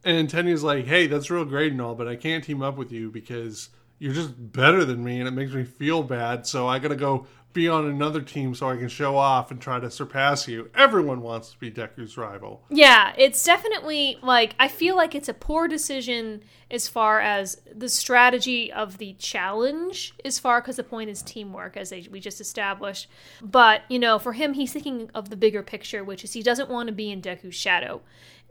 And 0.04 0.30
Tenya's 0.30 0.64
like, 0.64 0.86
"Hey, 0.86 1.08
that's 1.08 1.30
real 1.30 1.46
great 1.46 1.72
and 1.72 1.82
all, 1.82 1.96
but 1.96 2.08
I 2.08 2.16
can't 2.16 2.44
team 2.44 2.62
up 2.62 2.78
with 2.78 2.92
you 2.92 3.12
because." 3.12 3.70
You're 4.00 4.14
just 4.14 4.52
better 4.52 4.84
than 4.84 5.02
me, 5.02 5.20
and 5.20 5.30
it 5.30 5.32
makes 5.32 5.54
me 5.54 5.64
feel 5.64 6.04
bad. 6.04 6.46
So 6.46 6.68
I 6.68 6.78
gotta 6.80 6.96
go 6.96 7.26
be 7.54 7.70
on 7.70 7.86
another 7.86 8.22
team 8.22 8.56
so 8.56 8.70
I 8.70 8.78
can 8.78 8.90
show 8.90 9.16
off 9.16 9.52
and 9.52 9.62
try 9.62 9.80
to 9.80 9.90
surpass 9.90 10.48
you. 10.48 10.70
Everyone 10.76 11.22
wants 11.22 11.52
to 11.52 11.60
be 11.60 11.72
Deku's 11.72 12.18
rival. 12.18 12.64
Yeah, 12.70 13.14
it's 13.18 13.44
definitely 13.44 14.18
like 14.22 14.56
I 14.60 14.68
feel 14.68 14.96
like 14.96 15.16
it's 15.16 15.30
a 15.30 15.34
poor 15.34 15.68
decision 15.68 16.44
as 16.72 16.88
far 16.88 17.22
as 17.22 17.62
the 17.74 17.88
strategy 17.88 18.72
of 18.74 18.98
the 18.98 19.14
challenge 19.14 20.16
as 20.26 20.40
far 20.40 20.60
because 20.60 20.78
the 20.78 20.84
point 20.84 21.10
is 21.10 21.22
teamwork 21.22 21.78
as 21.78 21.92
we 21.92 22.20
just 22.20 22.42
established. 22.42 23.08
But, 23.42 23.84
you 23.90 24.00
know, 24.00 24.18
for 24.18 24.34
him 24.34 24.54
he's 24.54 24.74
thinking 24.74 25.12
of 25.14 25.30
the 25.30 25.38
bigger 25.38 25.62
picture, 25.62 26.04
which 26.04 26.24
is 26.24 26.34
he 26.34 26.42
doesn't 26.42 26.70
want 26.70 26.88
to 26.88 26.94
be 26.94 27.12
in 27.12 27.22
Deku's 27.22 27.56
shadow. 27.56 28.02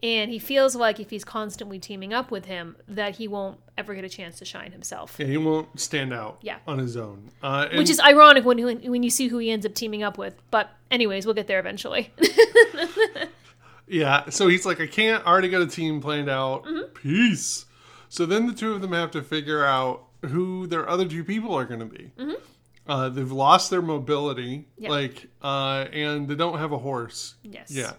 And 0.03 0.31
he 0.33 0.41
feels 0.41 0.75
like 0.75 0.99
if 0.99 1.11
he's 1.11 1.25
constantly 1.25 1.79
teaming 1.79 2.13
up 2.13 2.31
with 2.33 2.47
him, 2.47 2.77
that 2.89 3.17
he 3.17 3.29
won't 3.29 3.61
ever 3.79 3.95
get 3.95 4.03
a 4.05 4.09
chance 4.09 4.39
to 4.41 4.45
shine 4.45 4.73
himself. 4.73 5.15
Yeah, 5.19 5.27
he 5.27 5.37
won't 5.37 5.79
stand 5.79 6.13
out 6.13 6.39
Yeah. 6.43 6.59
on 6.67 6.79
his 6.79 6.97
own. 6.97 7.31
Uh, 7.43 7.69
Which 7.75 7.89
is 7.89 8.01
ironic 8.01 8.45
when, 8.45 8.59
when 8.91 9.03
you 9.05 9.11
see 9.11 9.29
who 9.29 9.39
he 9.39 9.51
ends 9.51 9.65
up 9.65 9.75
teaming 9.75 10.03
up 10.03 10.19
with. 10.19 10.35
But 10.51 10.71
anyways, 10.91 11.25
we'll 11.25 11.37
get 11.37 11.47
there 11.47 11.61
eventually. 11.61 12.13
Yeah, 13.89 14.31
so 14.31 14.49
he's 14.49 14.65
like, 14.65 14.81
I 14.81 14.87
can't. 14.87 15.23
I 15.27 15.31
already 15.31 15.49
got 15.51 15.61
a 15.61 15.67
team 15.67 16.01
planned 16.01 16.31
out. 16.31 16.65
Mm-hmm. 16.65 16.95
Peace. 16.95 17.67
So 18.09 18.25
then 18.25 18.47
the 18.47 18.55
two 18.55 18.73
of 18.73 18.81
them 18.81 18.93
have 18.93 19.11
to 19.11 19.23
figure 19.23 19.65
out 19.65 20.05
who 20.25 20.67
their 20.67 20.89
other 20.89 21.05
two 21.07 21.25
people 21.25 21.55
are 21.55 21.65
going 21.67 21.81
to 21.81 21.87
be. 21.87 22.11
Uh, 22.87 23.09
they've 23.11 23.31
lost 23.33 23.71
their 23.71 23.83
mobility, 23.83 24.67
Mm-hmm. 24.81 24.83
Yep. 24.83 24.91
like, 24.91 25.29
uh, 25.43 25.87
and 25.93 26.27
they 26.27 26.35
don't 26.37 26.59
have 26.59 26.73
a 26.73 26.79
horse. 26.79 27.35
yes. 27.43 27.71
Yeah. 27.71 27.93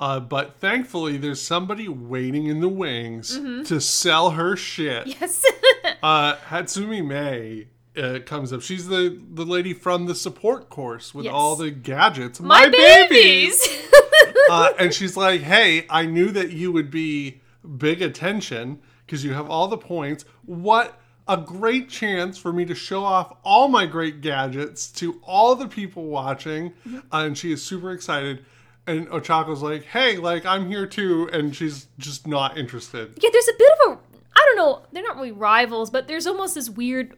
Uh, 0.00 0.18
but 0.18 0.56
thankfully, 0.58 1.16
there's 1.18 1.40
somebody 1.42 1.86
waiting 1.86 2.46
in 2.46 2.60
the 2.60 2.68
wings 2.68 3.38
Mm-hmm. 3.38 3.64
to 3.64 3.80
sell 3.80 4.30
her 4.30 4.56
shit. 4.56 5.06
Yes. 5.06 5.44
Uh, 6.02 6.36
Hatsume 6.48 7.06
Mei 7.06 7.68
uh, 8.02 8.20
comes 8.24 8.54
up. 8.54 8.62
She's 8.62 8.88
the, 8.88 9.20
the 9.34 9.44
lady 9.44 9.74
from 9.74 10.06
the 10.06 10.14
support 10.14 10.70
course 10.70 11.14
with 11.14 11.26
Yes. 11.26 11.34
all 11.34 11.56
the 11.56 11.70
gadgets. 11.70 12.40
My, 12.40 12.68
babies. 12.70 13.62
uh, 14.50 14.70
and 14.78 14.94
she's 14.94 15.14
like, 15.18 15.42
"Hey, 15.42 15.84
I 15.90 16.06
knew 16.06 16.28
that 16.30 16.52
you 16.52 16.72
would 16.72 16.90
be 16.90 17.42
big 17.76 18.00
attention 18.00 18.78
because 19.04 19.22
you 19.24 19.34
have 19.34 19.50
all 19.50 19.68
the 19.68 19.76
points. 19.76 20.24
What 20.46 20.98
a 21.28 21.36
great 21.36 21.90
chance 21.90 22.38
for 22.38 22.50
me 22.50 22.64
to 22.64 22.74
show 22.74 23.04
off 23.04 23.36
all 23.44 23.68
my 23.68 23.84
great 23.84 24.22
gadgets 24.22 24.90
to 24.92 25.20
all 25.22 25.54
the 25.54 25.68
people 25.68 26.06
watching!" 26.06 26.72
Uh, 27.12 27.24
and 27.26 27.36
she 27.36 27.52
is 27.52 27.62
super 27.62 27.92
excited. 27.92 28.42
And 28.90 29.08
Ochako's 29.08 29.62
like, 29.62 29.84
"Hey, 29.84 30.16
like 30.16 30.44
I'm 30.44 30.66
here 30.68 30.86
too," 30.86 31.28
and 31.32 31.54
she's 31.54 31.86
just 31.98 32.26
not 32.26 32.58
interested. 32.58 33.12
yeah, 33.22 33.30
there's 33.32 33.48
a 33.48 33.56
bit 33.58 33.68
of 33.86 33.92
a 33.92 33.98
I 34.36 34.44
don't 34.46 34.56
know, 34.56 34.82
they're 34.92 35.02
not 35.02 35.16
really 35.16 35.32
rivals, 35.32 35.90
but 35.90 36.08
there's 36.08 36.26
almost 36.26 36.54
this 36.54 36.70
weird 36.70 37.16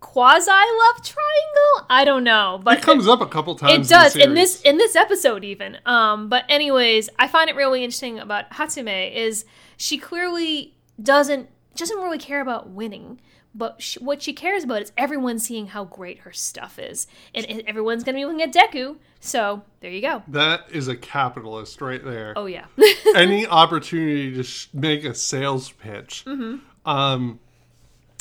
quasi 0.00 0.50
love 0.50 1.02
triangle. 1.02 1.86
I 1.90 2.04
don't 2.04 2.24
know, 2.24 2.60
but 2.62 2.78
It 2.78 2.82
comes 2.82 3.08
up 3.08 3.20
a 3.20 3.26
couple 3.26 3.54
times. 3.56 3.86
it 3.86 3.90
does 3.90 4.16
in, 4.16 4.22
in 4.30 4.34
this 4.34 4.60
in 4.62 4.78
this 4.78 4.96
episode 4.96 5.44
even. 5.44 5.78
Um, 5.86 6.28
but 6.28 6.44
anyways, 6.48 7.08
I 7.18 7.28
find 7.28 7.48
it 7.50 7.56
really 7.56 7.82
interesting 7.84 8.18
about 8.18 8.50
Hatsume 8.50 9.14
is 9.14 9.44
she 9.76 9.98
clearly 9.98 10.74
doesn't 11.02 11.48
doesn't 11.74 11.98
really 11.98 12.18
care 12.18 12.40
about 12.40 12.70
winning. 12.70 13.20
But 13.56 13.80
sh 13.80 13.96
what 13.98 14.22
she 14.22 14.32
cares 14.32 14.64
about 14.64 14.82
is 14.82 14.92
everyone 14.98 15.38
seeing 15.38 15.68
how 15.68 15.84
great 15.84 16.18
her 16.20 16.32
stuff 16.32 16.78
is, 16.78 17.06
and 17.34 17.46
and 17.46 17.62
everyone's 17.66 18.04
gonna 18.04 18.18
be 18.18 18.24
looking 18.24 18.42
at 18.42 18.52
Deku. 18.52 18.96
So 19.20 19.62
there 19.80 19.90
you 19.90 20.02
go. 20.02 20.22
That 20.28 20.66
is 20.70 20.88
a 20.88 20.96
capitalist 20.96 21.80
right 21.80 22.04
there. 22.04 22.34
Oh 22.36 22.46
yeah, 22.46 22.66
any 23.14 23.46
opportunity 23.48 24.34
to 24.34 24.42
sh- 24.42 24.68
make 24.74 25.04
a 25.04 25.14
sales 25.14 25.70
pitch. 25.72 26.24
Mm-hmm. 26.26 26.56
Um, 26.88 27.40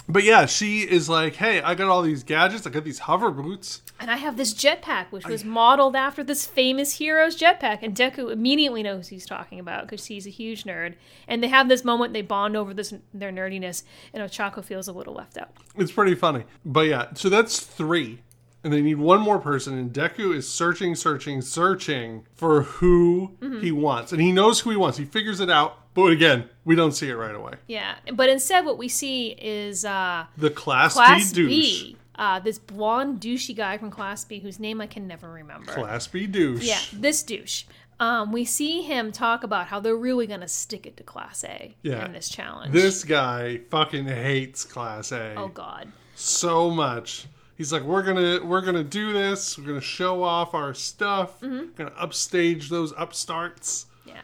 but 0.08 0.24
yeah, 0.24 0.46
she 0.46 0.82
is 0.82 1.10
like, 1.10 1.36
"Hey, 1.36 1.62
I 1.62 1.76
got 1.76 1.88
all 1.88 2.02
these 2.02 2.24
gadgets. 2.24 2.66
I 2.68 2.70
got 2.70 2.84
these 2.84 3.00
hover 3.00 3.32
boots." 3.32 3.82
and 3.98 4.12
I 4.12 4.18
have 4.18 4.36
this 4.36 4.54
jetpack, 4.54 5.06
which 5.12 5.26
was 5.26 5.46
modeled 5.46 5.96
after 5.96 6.22
this 6.22 6.46
famous 6.46 6.98
hero's 6.98 7.40
jetpack, 7.40 7.80
and 7.82 7.96
Deku 7.96 8.30
immediately 8.30 8.84
knows 8.84 9.08
who 9.08 9.16
he's 9.16 9.26
talking 9.26 9.58
about 9.58 9.84
because 9.88 10.06
he's 10.08 10.28
a 10.28 10.30
huge 10.30 10.66
nerd. 10.66 10.96
And 11.30 11.42
they 11.42 11.48
have 11.48 11.70
this 11.70 11.86
moment 11.86 12.12
they 12.12 12.22
bond 12.22 12.58
over 12.58 12.74
this 12.74 12.94
their 13.14 13.32
nerdiness, 13.32 13.84
and 14.14 14.22
Ochako 14.22 14.64
feels 14.64 14.88
a 14.90 14.92
little 14.94 15.14
left 15.14 15.38
out. 15.38 15.50
It's 15.78 15.92
pretty 15.94 16.14
funny. 16.16 16.44
But 16.66 16.88
yeah, 16.88 17.06
so 17.14 17.30
that's 17.30 17.60
three, 17.62 18.20
and 18.66 18.74
they 18.74 18.82
need 18.82 18.98
one 18.98 19.22
more 19.22 19.40
person. 19.40 19.78
And 19.78 19.94
Deku 19.94 20.36
is 20.36 20.48
searching, 20.48 20.94
searching, 20.96 21.42
searching 21.42 22.26
for 22.36 22.64
who 22.64 23.32
Mm-hmm. 23.42 23.62
he 23.62 23.72
wants, 23.72 24.12
and 24.12 24.22
he 24.22 24.32
knows 24.34 24.60
who 24.60 24.72
he 24.72 24.76
wants. 24.78 24.98
He 24.98 25.06
figures 25.06 25.40
it 25.40 25.50
out. 25.50 25.78
But 25.96 26.12
again, 26.12 26.48
we 26.66 26.76
don't 26.76 26.92
see 26.92 27.10
it 27.10 27.16
right 27.16 27.34
away. 27.34 27.54
Yeah, 27.68 27.96
but 28.14 28.30
instead, 28.30 28.66
what 28.66 28.78
we 28.78 28.88
see 28.88 29.30
is 29.30 29.84
uh, 29.86 30.26
The 30.38 30.52
class, 30.52 30.94
Class 30.94 31.32
B 31.34 31.36
douche. 31.48 31.50
B. 31.84 31.98
Uh, 32.18 32.40
this 32.40 32.60
blonde 32.60 33.20
douchey 33.20 33.56
guy 33.56 33.78
from 33.78 33.90
Class 33.92 34.24
B, 34.24 34.40
whose 34.40 34.60
name 34.60 34.80
I 34.82 34.88
can 34.88 35.08
never 35.08 35.30
remember. 35.32 35.72
Class 35.74 36.06
B 36.08 36.28
douche. 36.28 36.64
Yeah, 36.64 36.80
this 36.94 37.24
douche. 37.24 37.64
Um, 38.00 38.32
we 38.34 38.44
see 38.46 38.82
him 38.84 39.12
talk 39.14 39.44
about 39.46 39.68
how 39.68 39.80
they're 39.80 39.96
really 39.96 40.28
gonna 40.28 40.48
stick 40.50 40.86
it 40.86 40.98
to 40.98 41.04
Class 41.04 41.44
A 41.46 41.76
Yeah. 41.82 42.06
in 42.06 42.12
this 42.12 42.28
challenge. 42.30 42.74
This 42.74 43.04
guy 43.06 43.60
fucking 43.70 44.06
hates 44.06 44.66
Class 44.66 45.12
A. 45.14 45.34
oh 45.38 45.48
God. 45.48 45.92
so 46.16 46.70
much. 46.70 47.26
He's 47.58 47.72
like, 47.72 47.84
we're 47.84 48.04
gonna 48.04 48.44
we're 48.44 48.60
gonna 48.60 48.84
do 48.84 49.14
this. 49.14 49.58
We're 49.58 49.66
gonna 49.68 49.80
show 49.80 50.24
off 50.24 50.54
our 50.54 50.74
stuff. 50.74 51.40
Mm-hmm. 51.40 51.72
Gonna 51.78 51.94
upstage 51.98 52.70
those 52.70 52.92
upstarts. 52.98 53.86
Yeah. 54.06 54.22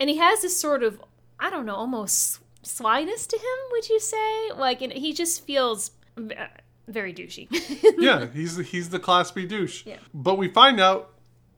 And 0.00 0.08
he 0.08 0.18
has 0.18 0.42
this 0.42 0.58
sort 0.60 0.84
of, 0.84 1.00
I 1.40 1.50
don't 1.50 1.66
know, 1.66 1.74
almost 1.74 2.40
slyness 2.62 3.26
to 3.26 3.36
him, 3.36 3.58
would 3.72 3.88
you 3.88 4.00
say? 4.00 4.50
Like, 4.56 4.82
and 4.82 4.92
he 4.92 5.12
just 5.12 5.46
feels 5.46 5.92
uh, 6.16 6.46
very 6.86 7.12
douchey. 7.14 7.48
yeah, 7.98 8.26
he's 8.34 8.56
the, 8.56 8.62
he's 8.62 8.88
the 8.90 8.98
class 8.98 9.30
B 9.30 9.46
douche. 9.46 9.86
Yeah. 9.86 9.98
But 10.12 10.38
we 10.38 10.48
find 10.48 10.80
out 10.80 11.14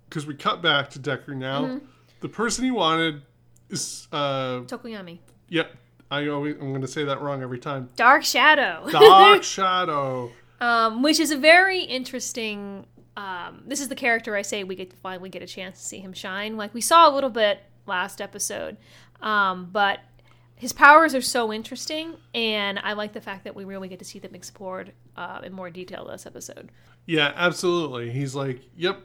because 0.09 0.27
we 0.27 0.35
cut 0.35 0.63
back 0.63 0.91
to 0.91 0.99
Deku 0.99 1.37
now. 1.37 1.63
Mm-hmm. 1.63 1.87
The 2.21 2.29
person 2.29 2.65
he 2.65 2.71
wanted 2.71 3.23
is 3.71 4.09
uh 4.13 4.61
Tokoyami. 4.63 5.19
yep. 5.49 5.73
I 6.11 6.27
always 6.27 6.57
I'm 6.61 6.73
gonna 6.73 6.89
say 6.89 7.05
that 7.05 7.21
wrong 7.23 7.43
every 7.43 7.59
time. 7.61 7.89
Dark 7.97 8.25
Shadow. 8.25 8.89
Dark 8.91 9.43
Shadow. 9.57 10.33
um, 10.61 11.03
which 11.03 11.21
is 11.21 11.31
a 11.31 11.37
very 11.37 11.83
interesting. 11.83 12.85
Um, 13.17 13.63
this 13.67 13.81
is 13.81 13.89
the 13.89 13.95
character 13.95 14.35
I 14.35 14.43
say 14.43 14.65
we 14.65 14.75
get 14.75 14.91
to 14.91 14.97
finally 14.97 15.29
get 15.29 15.43
a 15.43 15.47
chance 15.47 15.79
to 15.79 15.85
see 15.85 15.99
him 16.01 16.13
shine. 16.13 16.57
Like 16.57 16.75
we 16.75 16.81
saw 16.81 17.09
a 17.09 17.13
little 17.15 17.31
bit 17.31 17.61
last 17.87 18.21
episode, 18.21 18.77
um, 19.23 19.69
but 19.73 20.01
his 20.57 20.73
powers 20.73 21.15
are 21.15 21.21
so 21.23 21.53
interesting, 21.53 22.15
and 22.35 22.79
I 22.79 22.93
like 22.93 23.13
the 23.13 23.21
fact 23.21 23.45
that 23.45 23.55
we 23.55 23.65
really 23.65 23.89
get 23.89 23.99
to 24.01 24.05
see 24.05 24.19
them 24.19 24.35
explored 24.35 24.93
uh, 25.17 25.41
in 25.43 25.53
more 25.53 25.71
detail 25.71 26.07
this 26.07 26.27
episode. 26.27 26.71
Yeah, 27.07 27.33
absolutely. 27.35 28.11
He's 28.11 28.35
like, 28.35 28.61
yep, 28.77 29.01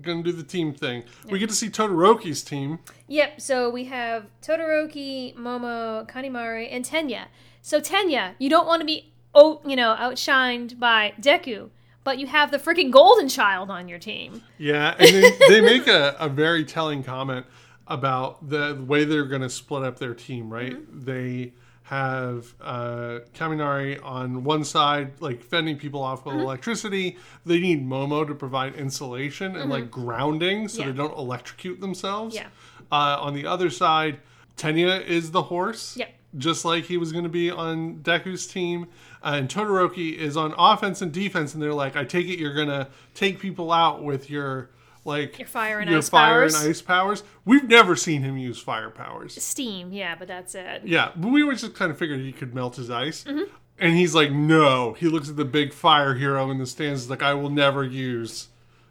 gonna 0.00 0.22
do 0.22 0.32
the 0.32 0.44
team 0.44 0.72
thing. 0.72 1.04
We 1.28 1.38
get 1.38 1.48
to 1.48 1.54
see 1.54 1.68
Todoroki's 1.68 2.42
team. 2.42 2.78
Yep. 3.08 3.40
So 3.40 3.70
we 3.70 3.84
have 3.84 4.26
Todoroki, 4.40 5.34
Momo, 5.36 6.08
Kaminari, 6.08 6.68
and 6.70 6.84
Tenya. 6.84 7.26
So 7.60 7.80
Tenya, 7.80 8.34
you 8.38 8.48
don't 8.48 8.66
want 8.66 8.80
to 8.80 8.86
be 8.86 9.12
oh, 9.34 9.60
you 9.66 9.76
know, 9.76 9.96
outshined 9.98 10.78
by 10.78 11.12
Deku, 11.20 11.70
but 12.04 12.18
you 12.18 12.26
have 12.26 12.50
the 12.50 12.58
freaking 12.58 12.90
Golden 12.90 13.28
Child 13.28 13.70
on 13.70 13.88
your 13.88 13.98
team. 13.98 14.42
Yeah, 14.58 14.94
and 14.98 15.08
they, 15.08 15.30
they 15.48 15.60
make 15.60 15.86
a, 15.86 16.16
a 16.18 16.28
very 16.28 16.64
telling 16.64 17.02
comment 17.02 17.46
about 17.86 18.48
the 18.48 18.82
way 18.86 19.04
they're 19.04 19.26
going 19.26 19.42
to 19.42 19.50
split 19.50 19.82
up 19.82 19.98
their 19.98 20.14
team, 20.14 20.50
right? 20.52 20.76
They 20.90 21.52
have 21.82 22.54
uh, 22.62 23.18
Kaminari 23.34 24.02
on 24.02 24.42
one 24.42 24.64
side, 24.64 25.12
like 25.20 25.42
fending 25.42 25.76
people 25.76 26.02
off 26.02 26.24
with 26.24 26.34
electricity. 26.36 27.18
They 27.44 27.60
need 27.60 27.86
Momo 27.86 28.26
to 28.26 28.34
provide 28.34 28.74
insulation 28.74 29.54
and 29.54 29.68
like 29.70 29.90
grounding 29.90 30.68
so 30.68 30.80
Yeah. 30.80 30.86
they 30.92 30.96
don't 30.96 31.16
electrocute 31.18 31.80
themselves. 31.82 32.34
Yeah. 32.34 32.46
Uh, 32.90 33.18
on 33.20 33.34
the 33.34 33.44
other 33.46 33.68
side, 33.68 34.20
Tenya 34.56 35.04
is 35.04 35.30
the 35.32 35.42
horse. 35.42 35.96
Yep. 35.98 36.14
Just 36.38 36.64
like 36.64 36.84
he 36.84 36.96
was 36.96 37.12
going 37.12 37.24
to 37.24 37.30
be 37.30 37.50
on 37.50 37.96
Deku's 37.96 38.46
team. 38.46 38.86
Uh, 39.22 39.34
and 39.36 39.48
Todoroki 39.48 40.16
is 40.16 40.36
on 40.38 40.54
offense 40.56 41.02
and 41.02 41.12
defense. 41.12 41.52
And 41.54 41.62
they're 41.62 41.74
like, 41.74 41.96
I 41.96 42.04
take 42.04 42.26
it 42.28 42.38
you're 42.38 42.54
going 42.54 42.68
to 42.68 42.88
take 43.14 43.38
people 43.40 43.70
out 43.70 44.02
with 44.02 44.30
your, 44.30 44.70
like, 45.04 45.38
Your 45.38 45.48
fire 45.48 45.80
and 45.80 45.88
your 45.90 45.98
ice 45.98 46.08
fire 46.08 46.40
powers. 46.40 46.54
and 46.60 46.70
ice 46.70 46.82
powers. 46.82 47.22
We've 47.44 47.68
never 47.68 47.94
seen 47.96 48.22
him 48.22 48.36
use 48.36 48.58
fire 48.58 48.90
powers. 48.90 49.42
Steam, 49.42 49.92
yeah, 49.92 50.14
but 50.18 50.28
that's 50.28 50.54
it. 50.54 50.82
Yeah, 50.84 51.12
but 51.16 51.28
we 51.28 51.42
were 51.44 51.54
just 51.54 51.74
kind 51.74 51.90
of 51.90 51.98
figured 51.98 52.20
he 52.20 52.32
could 52.32 52.54
melt 52.54 52.76
his 52.76 52.90
ice. 52.90 53.24
Mm-hmm. 53.24 53.52
And 53.78 53.96
he's 53.96 54.14
like, 54.14 54.30
no. 54.30 54.92
He 54.94 55.08
looks 55.08 55.28
at 55.28 55.36
the 55.36 55.44
big 55.44 55.72
fire 55.72 56.14
hero 56.14 56.50
in 56.50 56.58
the 56.58 56.66
stands. 56.66 57.02
He's 57.02 57.10
like, 57.10 57.22
I 57.22 57.34
will 57.34 57.50
never 57.50 57.82
use 57.84 58.48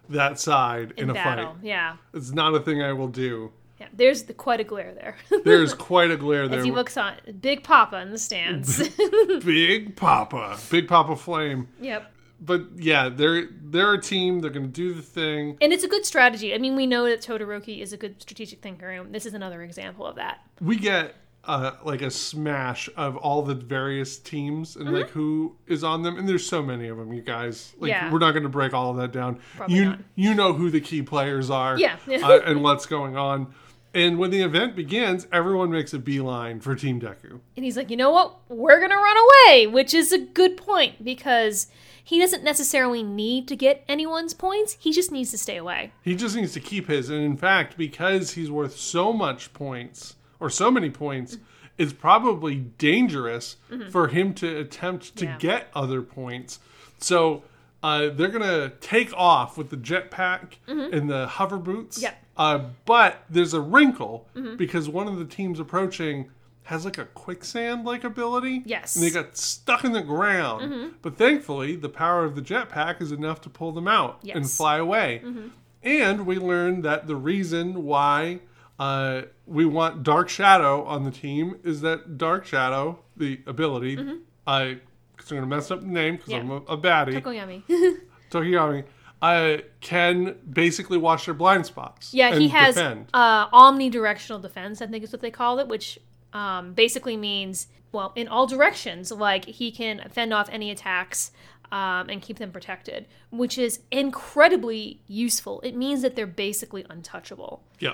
that 0.10 0.40
side 0.40 0.94
in, 0.98 1.06
In 1.06 1.10
a 1.10 1.14
battle, 1.14 1.54
fight. 1.54 1.64
yeah. 1.64 1.96
It's 2.14 2.32
not 2.32 2.54
a 2.54 2.60
thing 2.60 2.82
I 2.84 2.92
will 2.94 3.08
do. 3.08 3.52
Yeah, 3.80 3.88
there's 3.94 4.24
the, 4.24 4.34
quite 4.34 4.60
a 4.60 4.64
glare 4.66 4.94
there. 4.94 5.16
There's 5.44 5.74
quite 5.74 6.12
a 6.12 6.16
glare 6.18 6.48
there. 6.48 6.60
As 6.60 6.66
he 6.66 6.72
looks 6.72 6.96
on 6.96 7.14
Big 7.42 7.64
Papa 7.64 7.98
in 8.02 8.12
the 8.12 8.18
stands. 8.20 8.88
Big 9.44 9.96
Papa, 9.96 10.58
Big 10.70 10.88
Papa 10.88 11.16
Flame. 11.16 11.68
yep. 11.82 12.12
But 12.46 12.64
yeah, 12.78 13.10
they're 13.10 13.48
they're 13.64 13.94
a 13.94 14.02
team. 14.02 14.40
They're 14.42 14.52
going 14.52 14.66
to 14.66 14.72
do 14.72 14.94
the 14.94 15.02
thing. 15.02 15.58
And 15.62 15.72
it's 15.72 15.84
a 15.84 15.88
good 15.88 16.06
strategy. 16.06 16.54
I 16.54 16.58
mean, 16.58 16.76
we 16.76 16.86
know 16.86 17.06
that 17.06 17.22
Todoroki 17.22 17.82
is 17.82 17.94
a 17.94 17.98
good 17.98 18.22
strategic 18.22 18.62
thinker, 18.62 18.90
and 18.90 19.16
this 19.16 19.26
is 19.26 19.34
another 19.34 19.62
example 19.62 20.06
of 20.06 20.16
that. 20.18 20.40
We 20.60 20.76
get 20.76 21.16
uh, 21.46 21.72
like 21.84 22.02
a 22.02 22.12
smash 22.12 22.90
of 22.96 23.18
all 23.18 23.42
the 23.42 23.56
various 23.56 24.18
teams 24.18 24.76
and 24.76 24.92
like 24.94 25.10
who 25.10 25.56
is 25.68 25.84
on 25.84 26.02
them. 26.02 26.18
And 26.18 26.28
there's 26.28 26.46
so 26.46 26.62
many 26.62 26.88
of 26.88 26.98
them, 26.98 27.12
you 27.14 27.22
guys. 27.22 27.74
Like 27.80 27.90
Yeah. 27.90 28.12
we're 28.12 28.20
not 28.20 28.32
going 28.32 28.44
to 28.44 28.50
break 28.50 28.74
all 28.74 28.92
of 28.92 28.98
that 28.98 29.12
down. 29.12 29.40
Probably 29.58 29.76
you 29.76 29.86
not. 29.86 30.00
you 30.16 30.34
know 30.34 30.54
who 30.54 30.70
the 30.70 30.80
key 30.82 31.02
players 31.02 31.50
are. 31.50 31.78
Yeah. 31.78 31.98
uh, 32.08 32.40
and 32.46 32.64
what's 32.64 32.86
going 32.86 33.18
on. 33.18 33.54
And 33.94 34.18
when 34.18 34.32
the 34.32 34.42
event 34.42 34.76
begins, 34.76 35.28
everyone 35.32 35.70
makes 35.70 35.94
a 35.94 36.00
beeline 36.00 36.60
for 36.62 36.76
Team 36.76 37.00
Deku. 37.00 37.40
And 37.56 37.64
he's 37.64 37.78
like, 37.78 37.92
you 37.92 37.98
know 37.98 38.10
what? 38.10 38.40
We're 38.50 38.80
going 38.80 38.90
to 38.90 38.96
run 38.98 39.18
away, 39.18 39.68
which 39.68 39.94
is 39.94 40.12
a 40.12 40.18
good 40.18 40.58
point 40.58 41.04
because 41.04 41.68
he 42.04 42.20
doesn't 42.20 42.44
necessarily 42.44 43.02
need 43.04 43.48
to 43.48 43.56
get 43.56 43.84
anyone's 43.88 44.34
points. 44.34 44.76
He 44.80 44.92
just 44.92 45.12
needs 45.12 45.32
to 45.32 45.38
stay 45.38 45.58
away. 45.58 45.92
He 46.02 46.16
just 46.16 46.36
needs 46.36 46.54
to 46.54 46.60
keep 46.60 46.88
his. 46.88 47.10
And 47.10 47.22
in 47.24 47.38
fact, 47.38 47.78
because 47.78 48.32
he's 48.32 48.52
worth 48.52 48.76
so 48.78 49.14
much 49.14 49.54
points 49.54 50.16
or 50.40 50.50
so 50.50 50.70
many 50.70 50.90
points, 50.90 51.38
it's 51.78 51.94
probably 51.94 52.56
dangerous 52.56 53.56
for 53.90 54.10
him 54.10 54.34
to 54.36 54.58
attempt 54.60 55.16
to 55.18 55.26
Yeah. 55.26 55.38
get 55.40 55.68
other 55.74 56.02
points. 56.02 56.60
So 57.00 57.44
uh, 57.82 58.10
they're 58.10 58.28
going 58.30 58.42
to 58.44 58.72
take 58.80 59.14
off 59.14 59.58
with 59.58 59.70
the 59.70 59.78
jetpack 59.78 60.56
and 60.68 61.10
the 61.10 61.28
hover 61.28 61.58
boots. 61.58 62.02
Yep. 62.02 62.18
Uh, 62.38 62.60
but 62.86 63.24
there's 63.30 63.54
a 63.54 63.62
wrinkle 63.62 64.28
because 64.58 64.90
one 64.90 65.08
of 65.08 65.18
the 65.18 65.26
teams 65.26 65.60
approaching 65.60 66.30
has 66.64 66.86
like 66.86 66.98
a 66.98 67.06
quicksand 67.06 67.86
like 67.86 68.04
ability. 68.04 68.64
Yes. 68.66 68.96
And 68.96 69.04
they 69.04 69.10
got 69.10 69.38
stuck 69.38 69.84
in 69.84 69.92
the 69.92 70.02
ground. 70.02 70.72
Mhm. 70.72 70.94
But 71.02 71.18
thankfully, 71.18 71.76
the 71.76 71.90
power 71.90 72.24
of 72.24 72.36
the 72.36 72.42
jetpack 72.42 73.02
is 73.02 73.12
enough 73.12 73.42
to 73.42 73.50
pull 73.50 73.72
them 73.74 73.88
out 73.88 74.20
and 74.34 74.50
fly 74.50 74.78
away. 74.78 75.22
Mhm. 75.26 75.50
And 75.84 76.26
we 76.26 76.38
learned 76.38 76.84
that 76.84 77.08
the 77.08 77.16
reason 77.16 77.84
why 77.84 78.40
uh, 78.80 79.22
we 79.46 79.66
want 79.66 80.02
Dark 80.04 80.30
Shadow 80.30 80.84
on 80.86 81.04
the 81.04 81.12
team 81.12 81.60
is 81.64 81.82
that 81.82 82.18
Dark 82.18 82.46
Shadow, 82.46 83.00
the 83.16 83.40
ability, 83.46 84.00
I. 84.48 84.80
Cause 85.16 85.32
I'm 85.32 85.38
gonna 85.38 85.48
mess 85.48 85.70
up 85.72 85.82
the 85.82 85.88
name 85.88 86.16
because 86.16 86.30
Yeah. 86.32 86.40
I'm 86.40 86.50
a, 86.52 86.56
a 86.56 86.78
baddie. 86.78 87.22
Koyami. 87.22 87.62
Tokiyami, 88.32 88.84
uh, 89.22 89.58
can 89.80 90.36
basically 90.52 90.98
watch 90.98 91.26
their 91.26 91.34
blind 91.36 91.66
spots. 91.66 92.14
Yeah, 92.14 92.36
he 92.36 92.48
has 92.50 92.76
uh, 92.78 93.48
omnidirectional 93.52 94.42
defense, 94.42 94.82
I 94.82 94.88
think 94.88 95.04
is 95.04 95.12
what 95.14 95.22
they 95.22 95.32
call 95.32 95.60
it, 95.60 95.68
which 95.68 96.00
um, 96.34 96.74
basically 96.74 97.16
means, 97.18 97.68
well, 97.92 98.12
in 98.16 98.28
all 98.28 98.48
directions. 98.48 99.12
Like 99.12 99.46
he 99.46 99.72
can 99.72 100.10
fend 100.12 100.34
off 100.34 100.50
any 100.52 100.72
attacks 100.72 101.32
um, 101.72 102.10
and 102.10 102.22
keep 102.22 102.38
them 102.40 102.52
protected, 102.52 103.08
which 103.32 103.58
is 103.58 103.80
incredibly 103.92 105.00
useful. 105.08 105.60
It 105.62 105.76
means 105.76 106.02
that 106.02 106.16
they're 106.16 106.28
basically 106.28 106.86
untouchable. 106.90 107.64
Yeah. 107.80 107.94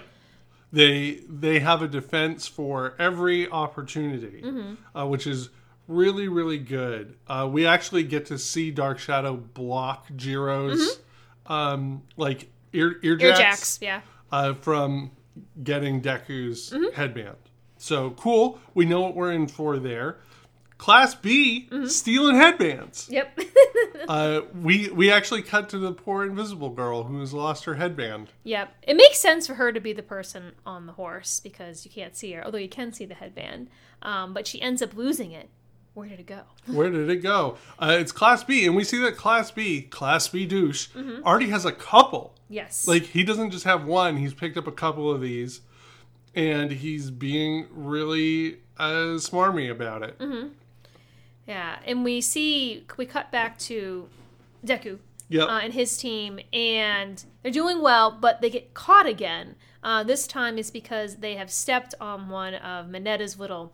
They 0.72 1.22
they 1.28 1.60
have 1.60 1.82
a 1.82 1.88
defense 1.88 2.48
for 2.48 2.94
every 3.00 3.50
opportunity, 3.50 4.42
Mm-hmm. 4.44 4.98
uh, 4.98 5.06
which 5.08 5.26
is 5.26 5.50
really 5.88 6.28
really 6.28 6.60
good. 6.60 7.16
Uh, 7.28 7.50
we 7.52 7.66
actually 7.66 8.04
get 8.04 8.28
to 8.28 8.38
see 8.38 8.70
Dark 8.70 9.00
Shadow 9.00 9.36
block 9.38 10.08
Jiro's 10.16 11.00
um, 11.48 12.04
like 12.18 12.50
ear 12.74 12.98
ear 13.02 13.18
Mm-hmm. 13.18 13.26
Ear 13.26 13.32
jacks, 13.34 13.40
jacks, 13.40 13.80
yeah. 13.82 14.02
uh, 14.32 14.54
from 14.54 15.10
getting 15.64 16.02
Deku's 16.02 16.70
Mm-hmm. 16.70 16.94
headband. 16.96 17.38
So 17.80 18.12
cool. 18.12 18.60
We 18.76 18.86
know 18.86 19.02
what 19.02 19.16
we're 19.16 19.32
in 19.32 19.48
for 19.48 19.80
there. 19.80 20.18
Class 20.78 21.16
B 21.16 21.68
Mm-hmm. 21.72 21.86
stealing 21.88 22.36
headbands. 22.36 23.08
Yep. 23.10 23.40
Uh, 24.08 24.42
we 24.64 24.90
we 24.90 25.12
actually 25.12 25.42
cut 25.44 25.70
to 25.70 25.78
the 25.78 25.92
poor 25.92 26.24
invisible 26.26 26.70
girl 26.70 27.04
who 27.04 27.20
has 27.20 27.32
lost 27.34 27.66
her 27.66 27.76
headband. 27.76 28.30
yep. 28.44 28.74
It 28.82 28.96
makes 28.96 29.20
sense 29.20 29.46
for 29.46 29.56
her 29.56 29.72
to 29.72 29.80
be 29.80 29.94
the 29.94 30.02
person 30.02 30.54
on 30.66 30.88
the 30.88 30.94
horse 30.94 31.40
because 31.40 31.86
you 31.86 31.92
can't 31.92 32.16
see 32.16 32.32
her, 32.34 32.44
although 32.44 32.58
you 32.58 32.70
can 32.70 32.92
see 32.92 33.06
the 33.06 33.14
headband. 33.14 33.70
Um, 34.02 34.34
but 34.34 34.48
she 34.48 34.62
ends 34.62 34.82
up 34.82 34.96
losing 34.96 35.32
it. 35.32 35.50
Where 35.94 36.08
did 36.08 36.20
it 36.22 36.26
go? 36.26 36.42
Where 36.68 36.90
did 36.90 37.08
it 37.10 37.18
go? 37.18 37.58
Uh, 37.78 37.98
it's 38.00 38.12
Class 38.12 38.44
B, 38.44 38.66
and 38.66 38.76
we 38.76 38.84
see 38.84 38.98
that 39.00 39.16
Class 39.18 39.52
B, 39.52 39.82
Class 39.82 40.28
B 40.28 40.46
douche, 40.48 40.88
Mm-hmm. 40.96 41.24
already 41.28 41.50
has 41.50 41.66
a 41.66 41.72
couple. 41.72 42.34
Yes. 42.48 42.88
Like 42.88 43.04
he 43.04 43.24
doesn't 43.24 43.52
just 43.52 43.66
have 43.66 43.86
one; 43.86 44.18
he's 44.18 44.34
picked 44.34 44.58
up 44.58 44.66
a 44.66 44.72
couple 44.72 45.12
of 45.12 45.22
these, 45.22 45.62
and 46.40 46.72
he's 46.72 47.12
being 47.12 47.66
really 47.72 48.60
uh, 48.78 49.18
smarmy 49.20 49.70
about 49.70 50.04
it. 50.04 50.18
Mm-hmm. 50.20 50.50
Yeah, 51.46 51.80
and 51.86 52.04
we 52.04 52.22
see 52.22 52.86
we 52.98 53.06
cut 53.06 53.32
back 53.32 53.58
to 53.60 54.08
Deku 54.66 55.00
Yep. 55.28 55.48
uh, 55.48 55.60
and 55.64 55.74
his 55.74 55.98
team, 55.98 56.40
and 56.54 57.24
they're 57.44 57.52
doing 57.52 57.82
well, 57.82 58.10
but 58.10 58.42
they 58.42 58.50
get 58.50 58.74
caught 58.74 59.06
again. 59.06 59.56
Uh, 59.84 60.04
this 60.04 60.26
time 60.26 60.58
is 60.58 60.72
because 60.72 61.18
they 61.18 61.36
have 61.36 61.52
stepped 61.52 61.94
on 62.02 62.30
one 62.30 62.56
of 62.56 62.88
Mineta's 62.90 63.38
little 63.38 63.74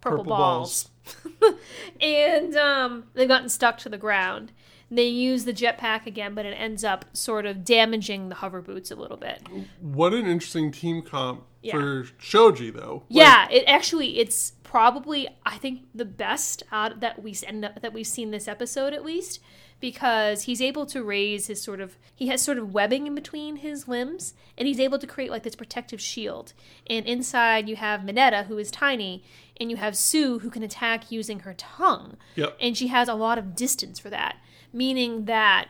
purple, 0.00 0.18
Purple 0.18 0.36
balls, 0.36 0.88
and 2.00 2.56
um, 2.56 3.04
they've 3.14 3.28
gotten 3.28 3.48
stuck 3.48 3.78
to 3.78 3.88
the 3.88 3.98
ground. 3.98 4.52
They 4.90 5.08
use 5.08 5.44
the 5.46 5.54
jetpack 5.54 6.04
again, 6.06 6.34
but 6.34 6.44
it 6.44 6.50
ends 6.52 6.84
up 6.84 7.06
sort 7.14 7.46
of 7.46 7.64
damaging 7.64 8.28
the 8.28 8.34
hover 8.36 8.60
boots 8.60 8.90
a 8.90 8.94
little 8.96 9.16
bit. 9.16 9.42
What 9.80 10.12
an 10.12 10.26
interesting 10.26 10.70
team 10.70 11.00
comp 11.00 11.44
Yeah. 11.62 11.72
for 11.72 12.04
Shoji, 12.18 12.70
though. 12.70 13.04
Like, 13.08 13.18
Yeah, 13.24 13.48
it 13.50 13.64
actually 13.66 14.18
it's 14.18 14.52
probably 14.62 15.28
I 15.46 15.56
think 15.56 15.80
the 15.94 16.04
best 16.04 16.62
out 16.72 17.00
that 17.00 17.22
we 17.22 17.34
end 17.46 17.64
up 17.64 17.80
that 17.80 17.92
we've 17.94 18.06
seen 18.06 18.32
this 18.32 18.46
episode 18.48 18.92
at 18.92 19.02
least 19.04 19.40
because 19.82 20.44
he's 20.44 20.62
able 20.62 20.86
to 20.86 21.02
raise 21.02 21.48
his 21.48 21.60
sort 21.60 21.80
of 21.80 21.98
he 22.14 22.28
has 22.28 22.40
sort 22.40 22.56
of 22.56 22.72
webbing 22.72 23.06
in 23.08 23.14
between 23.14 23.56
his 23.56 23.88
limbs 23.88 24.32
and 24.56 24.68
he's 24.68 24.78
able 24.78 24.98
to 24.98 25.08
create 25.08 25.30
like 25.30 25.42
this 25.42 25.56
protective 25.56 26.00
shield. 26.00 26.54
And 26.86 27.04
inside 27.04 27.68
you 27.68 27.76
have 27.76 28.02
Mineta 28.02 28.46
who 28.46 28.56
is 28.56 28.70
tiny 28.70 29.24
and 29.60 29.70
you 29.70 29.76
have 29.76 29.94
Tsu 29.94 30.38
who 30.38 30.50
can 30.50 30.62
attack 30.62 31.10
using 31.10 31.40
her 31.40 31.52
tongue. 31.52 32.16
Yep. 32.36 32.56
And 32.60 32.78
she 32.78 32.86
has 32.86 33.08
a 33.08 33.14
lot 33.14 33.38
of 33.38 33.56
distance 33.56 33.98
for 33.98 34.08
that, 34.08 34.36
meaning 34.72 35.24
that 35.24 35.66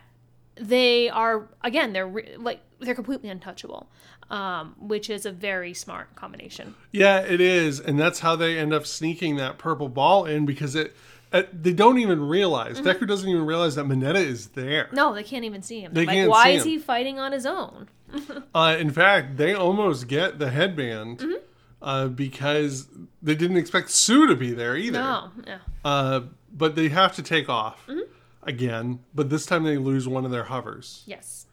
they 0.57 1.09
are 1.09 1.48
again 1.64 1.94
they're 1.94 2.07
re- 2.07 2.37
like 2.37 2.61
they're 2.79 2.94
completely 2.94 3.31
untouchable. 3.31 3.88
Um, 4.31 4.77
which 4.79 5.11
is 5.11 5.27
a 5.27 5.33
very 5.33 5.75
smart 5.75 6.14
combination. 6.14 6.75
Yeah, 6.90 7.18
it 7.18 7.38
is, 7.38 7.79
and 7.79 8.01
that's 8.01 8.20
how 8.20 8.35
they 8.35 8.57
end 8.57 8.72
up 8.72 8.87
sneaking 8.87 9.37
that 9.37 9.59
purple 9.59 9.90
ball 9.90 10.25
in 10.25 10.46
because 10.46 10.75
it. 10.75 10.94
Uh, 11.33 11.42
they 11.53 11.73
don't 11.73 11.99
even 11.99 12.21
realize. 12.27 12.79
Mm-hmm. 12.81 13.05
Deku 13.05 13.07
doesn't 13.09 13.29
even 13.29 13.47
realize 13.47 13.75
that 13.77 13.87
Mineta 13.87 14.16
is 14.16 14.49
there. 14.49 14.88
No, 14.92 15.14
they 15.14 15.23
can't 15.23 15.45
even 15.45 15.62
see 15.62 15.81
him. 15.81 15.92
They 15.95 16.05
like, 16.07 16.14
can't 16.14 16.31
why 16.31 16.45
see 16.45 16.55
is 16.57 16.62
him. 16.64 16.68
he 16.73 16.79
fighting 16.79 17.18
on 17.18 17.33
his 17.33 17.47
own? 17.47 17.88
Uh, 18.55 18.77
in 18.79 18.90
fact, 18.90 19.38
they 19.38 19.55
almost 19.55 20.07
get 20.07 20.38
the 20.38 20.51
headband 20.51 21.18
Mm-hmm. 21.21 21.33
uh, 21.81 22.09
because 22.09 22.87
they 23.23 23.35
didn't 23.35 23.57
expect 23.57 23.88
Tsu 23.88 24.27
to 24.27 24.37
be 24.37 24.53
there 24.53 24.77
either. 24.77 24.99
No, 24.99 25.31
no. 25.47 25.59
Uh, 25.83 26.21
but 26.53 26.75
they 26.77 26.88
have 26.90 27.14
to 27.16 27.23
take 27.23 27.49
off 27.49 27.87
Mm-hmm. 27.87 28.01
again. 28.42 28.99
But 29.14 29.31
this 29.31 29.47
time 29.47 29.62
they 29.64 29.79
lose 29.79 30.07
one 30.07 30.27
of 30.27 30.31
their 30.31 30.45
hovers. 30.45 31.03
Yes. 31.07 31.47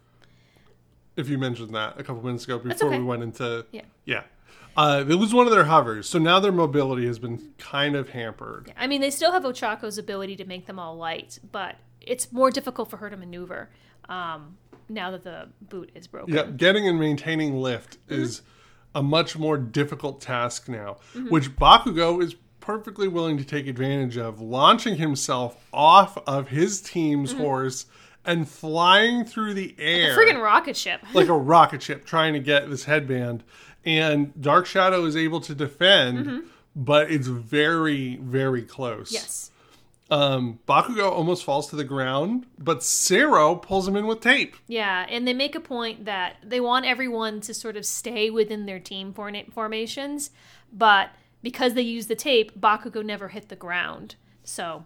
If 1.15 1.29
you 1.29 1.37
mentioned 1.37 1.73
that 1.75 1.97
a 1.99 2.03
couple 2.03 2.23
minutes 2.23 2.43
ago 2.43 2.59
before 2.59 2.89
okay. 2.89 2.97
we 2.99 3.03
went 3.05 3.23
into 3.23 3.65
Yeah. 3.71 3.81
yeah. 4.05 4.23
Uh, 4.77 5.03
they 5.03 5.13
lose 5.13 5.33
one 5.33 5.45
of 5.45 5.51
their 5.51 5.65
hovers, 5.65 6.07
so 6.07 6.17
now 6.19 6.39
their 6.39 6.51
mobility 6.51 7.05
has 7.05 7.19
been 7.19 7.53
kind 7.57 7.95
of 7.95 8.09
hampered. 8.09 8.73
I 8.77 8.87
mean, 8.87 9.01
they 9.01 9.09
still 9.11 9.31
have 9.33 9.43
Ochako's 9.43 9.97
ability 9.97 10.35
to 10.37 10.45
make 10.45 10.65
them 10.67 10.79
all 10.79 10.95
light, 10.95 11.37
but 11.51 11.75
it's 11.99 12.31
more 12.31 12.49
difficult 12.49 12.89
for 12.89 12.97
her 12.97 13.09
to 13.09 13.17
maneuver 13.17 13.69
um, 14.07 14.57
now 14.87 15.11
that 15.11 15.23
the 15.23 15.49
boot 15.61 15.91
is 15.95 16.07
broken. 16.07 16.33
Yeah, 16.33 16.43
getting 16.45 16.87
and 16.87 16.99
maintaining 16.99 17.57
lift 17.61 17.97
Mm-hmm. 18.07 18.21
is 18.21 18.41
a 18.95 19.03
much 19.03 19.37
more 19.37 19.57
difficult 19.57 20.19
task 20.21 20.67
now, 20.69 20.97
which 21.29 21.55
Bakugo 21.55 22.23
is 22.23 22.35
perfectly 22.59 23.07
willing 23.07 23.37
to 23.37 23.43
take 23.43 23.67
advantage 23.67 24.17
of, 24.17 24.39
launching 24.41 24.95
himself 24.95 25.67
off 25.73 26.17
of 26.27 26.47
his 26.47 26.81
team's 26.81 27.33
horse 27.33 27.85
and 28.25 28.47
flying 28.49 29.25
through 29.25 29.53
the 29.53 29.75
air 29.77 30.15
Mm-hmm. 30.15 30.19
Friggin' 30.37 30.41
rocket 30.43 30.75
ship. 30.77 31.01
like 31.13 31.27
a 31.27 31.33
rocket 31.37 31.81
ship 31.81 32.05
trying 32.05 32.33
to 32.33 32.39
get 32.39 32.69
this 32.69 32.83
headband. 32.85 33.43
And 33.85 34.39
Dark 34.41 34.65
Shadow 34.65 35.05
is 35.05 35.15
able 35.15 35.39
to 35.41 35.55
defend, 35.55 36.43
but 36.75 37.11
it's 37.11 37.27
very, 37.27 38.17
very 38.17 38.61
close. 38.63 39.07
Mm-hmm. 39.07 39.13
yes. 39.15 39.51
Um, 40.11 40.57
Bakugo 40.67 41.11
almost 41.11 41.43
falls 41.43 41.69
to 41.69 41.75
the 41.75 41.83
ground, 41.83 42.47
but 42.57 42.83
Sero 42.83 43.55
pulls 43.55 43.87
him 43.87 43.95
in 43.95 44.07
with 44.07 44.21
tape. 44.21 44.55
Yeah, 44.67 45.05
and 45.07 45.27
they 45.27 45.33
make 45.35 45.53
a 45.53 45.59
point 45.59 46.05
that 46.05 46.37
they 46.43 46.59
want 46.59 46.85
everyone 46.87 47.41
to 47.41 47.53
sort 47.53 47.77
of 47.77 47.85
stay 47.85 48.31
within 48.31 48.65
their 48.65 48.79
team 48.79 49.13
formations, 49.13 50.31
but 50.73 51.11
because 51.43 51.75
they 51.75 51.83
use 51.83 52.07
the 52.07 52.15
tape, 52.15 52.59
Bakugo 52.59 53.05
never 53.05 53.27
hit 53.27 53.49
the 53.49 53.55
ground. 53.55 54.15
So 54.43 54.85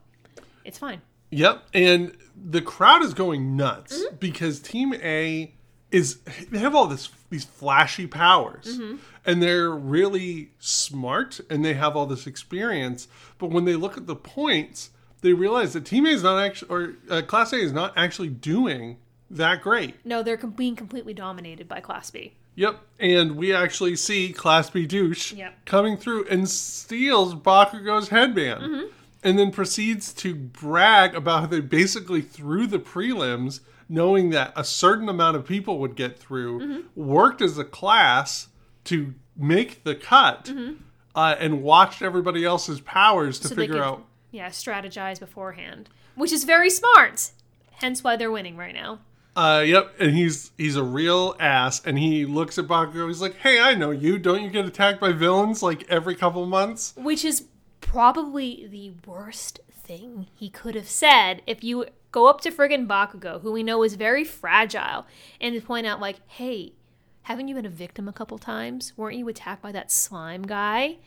it's 0.65 0.77
fine. 0.77 1.01
Yep, 1.31 1.63
and 1.73 2.15
the 2.35 2.61
crowd 2.61 3.01
is 3.01 3.13
going 3.13 3.55
nuts 3.55 3.97
Mm-hmm. 3.97 4.17
because 4.17 4.59
Team 4.59 4.93
A 4.95 5.53
is 5.93 6.17
they 6.51 6.57
have 6.59 6.75
all 6.75 6.87
this 6.87 7.09
these 7.29 7.45
flashy 7.45 8.07
powers, 8.07 8.65
Mm-hmm. 8.77 8.97
and 9.25 9.41
they're 9.41 9.71
really 9.71 10.49
smart 10.59 11.39
and 11.49 11.63
they 11.63 11.73
have 11.75 11.95
all 11.95 12.05
this 12.05 12.27
experience. 12.27 13.07
But 13.37 13.47
when 13.51 13.65
they 13.65 13.75
look 13.75 13.95
at 13.97 14.07
the 14.07 14.15
points, 14.15 14.89
they 15.21 15.33
realize 15.33 15.73
that 15.73 15.85
Team 15.85 16.05
A 16.05 16.09
is 16.09 16.23
not 16.23 16.43
actually 16.43 16.69
or 16.69 16.93
uh, 17.09 17.21
Class 17.21 17.53
A 17.53 17.57
is 17.57 17.71
not 17.71 17.93
actually 17.95 18.29
doing 18.29 18.97
that 19.31 19.61
great. 19.61 19.95
No, 20.05 20.21
they're 20.21 20.37
com- 20.37 20.51
being 20.51 20.75
completely 20.75 21.13
dominated 21.13 21.67
by 21.67 21.79
Class 21.79 22.11
B. 22.11 22.33
Yep, 22.55 22.79
and 22.99 23.35
we 23.35 23.51
actually 23.53 23.95
see 23.95 24.31
Class 24.31 24.69
B 24.69 24.85
douche 24.85 25.33
Yep. 25.33 25.65
coming 25.65 25.97
through 25.97 26.27
and 26.27 26.47
steals 26.49 27.33
Bakugo's 27.33 28.09
headband, 28.09 28.61
Mm-hmm. 28.61 28.87
and 29.23 29.39
then 29.39 29.51
proceeds 29.51 30.13
to 30.13 30.35
brag 30.35 31.15
about 31.15 31.39
how 31.41 31.45
they 31.47 31.61
basically 31.61 32.21
threw 32.21 32.67
the 32.67 32.77
prelims, 32.77 33.61
knowing 33.89 34.29
that 34.31 34.53
a 34.55 34.63
certain 34.63 35.09
amount 35.09 35.35
of 35.37 35.45
people 35.45 35.79
would 35.79 35.95
get 35.95 36.17
through, 36.19 36.59
Mm-hmm. 36.59 36.81
worked 37.01 37.41
as 37.41 37.57
a 37.57 37.63
class 37.65 38.47
to 38.85 39.13
make 39.37 39.83
the 39.83 39.95
cut, 39.95 40.45
Mm-hmm. 40.45 40.73
uh, 41.15 41.35
and 41.39 41.61
watched 41.63 42.01
everybody 42.01 42.43
else's 42.45 42.79
powers 42.81 43.39
to 43.39 43.47
So 43.49 43.55
figure 43.55 43.75
could, 43.75 43.81
out. 43.83 44.05
yeah, 44.31 44.49
strategize 44.49 45.19
beforehand, 45.19 45.89
which 46.15 46.31
is 46.31 46.43
very 46.43 46.69
smart. 46.69 47.31
Hence 47.73 48.03
why 48.03 48.15
they're 48.15 48.31
winning 48.31 48.55
right 48.57 48.73
now. 48.73 48.99
Uh, 49.35 49.63
yep, 49.65 49.91
and 49.99 50.15
he's 50.15 50.51
he's 50.59 50.75
a 50.75 50.83
real 50.83 51.35
ass, 51.39 51.81
and 51.85 51.97
he 51.97 52.23
looks 52.23 52.59
at 52.59 52.65
Bakugo. 52.67 53.07
He's 53.07 53.19
like, 53.19 53.35
"Hey, 53.37 53.59
I 53.59 53.73
know 53.73 53.89
you. 53.89 54.19
Don't 54.19 54.43
you 54.43 54.49
get 54.51 54.65
attacked 54.65 54.99
by 55.01 55.11
villains 55.11 55.63
like 55.63 55.89
every 55.89 56.13
couple 56.13 56.45
months?" 56.45 56.93
Which 56.95 57.25
is 57.25 57.45
probably 57.81 58.67
the 58.69 58.91
worst 59.09 59.59
thing 59.83 60.27
he 60.33 60.49
could 60.49 60.75
have 60.75 60.87
said 60.87 61.41
if 61.45 61.63
you 61.63 61.85
go 62.11 62.27
up 62.27 62.41
to 62.41 62.51
friggin' 62.51 62.87
Bakugo, 62.87 63.41
who 63.41 63.51
we 63.51 63.63
know 63.63 63.83
is 63.83 63.95
very 63.95 64.23
fragile, 64.23 65.05
and 65.41 65.63
point 65.65 65.87
out, 65.87 65.99
like, 65.99 66.17
hey, 66.27 66.73
haven't 67.23 67.47
you 67.47 67.55
been 67.55 67.65
a 67.65 67.69
victim 67.69 68.07
a 68.07 68.13
couple 68.13 68.37
times? 68.37 68.93
Weren't 68.97 69.17
you 69.17 69.27
attacked 69.27 69.61
by 69.61 69.71
that 69.71 69.91
slime 69.91 70.43
guy? 70.43 70.97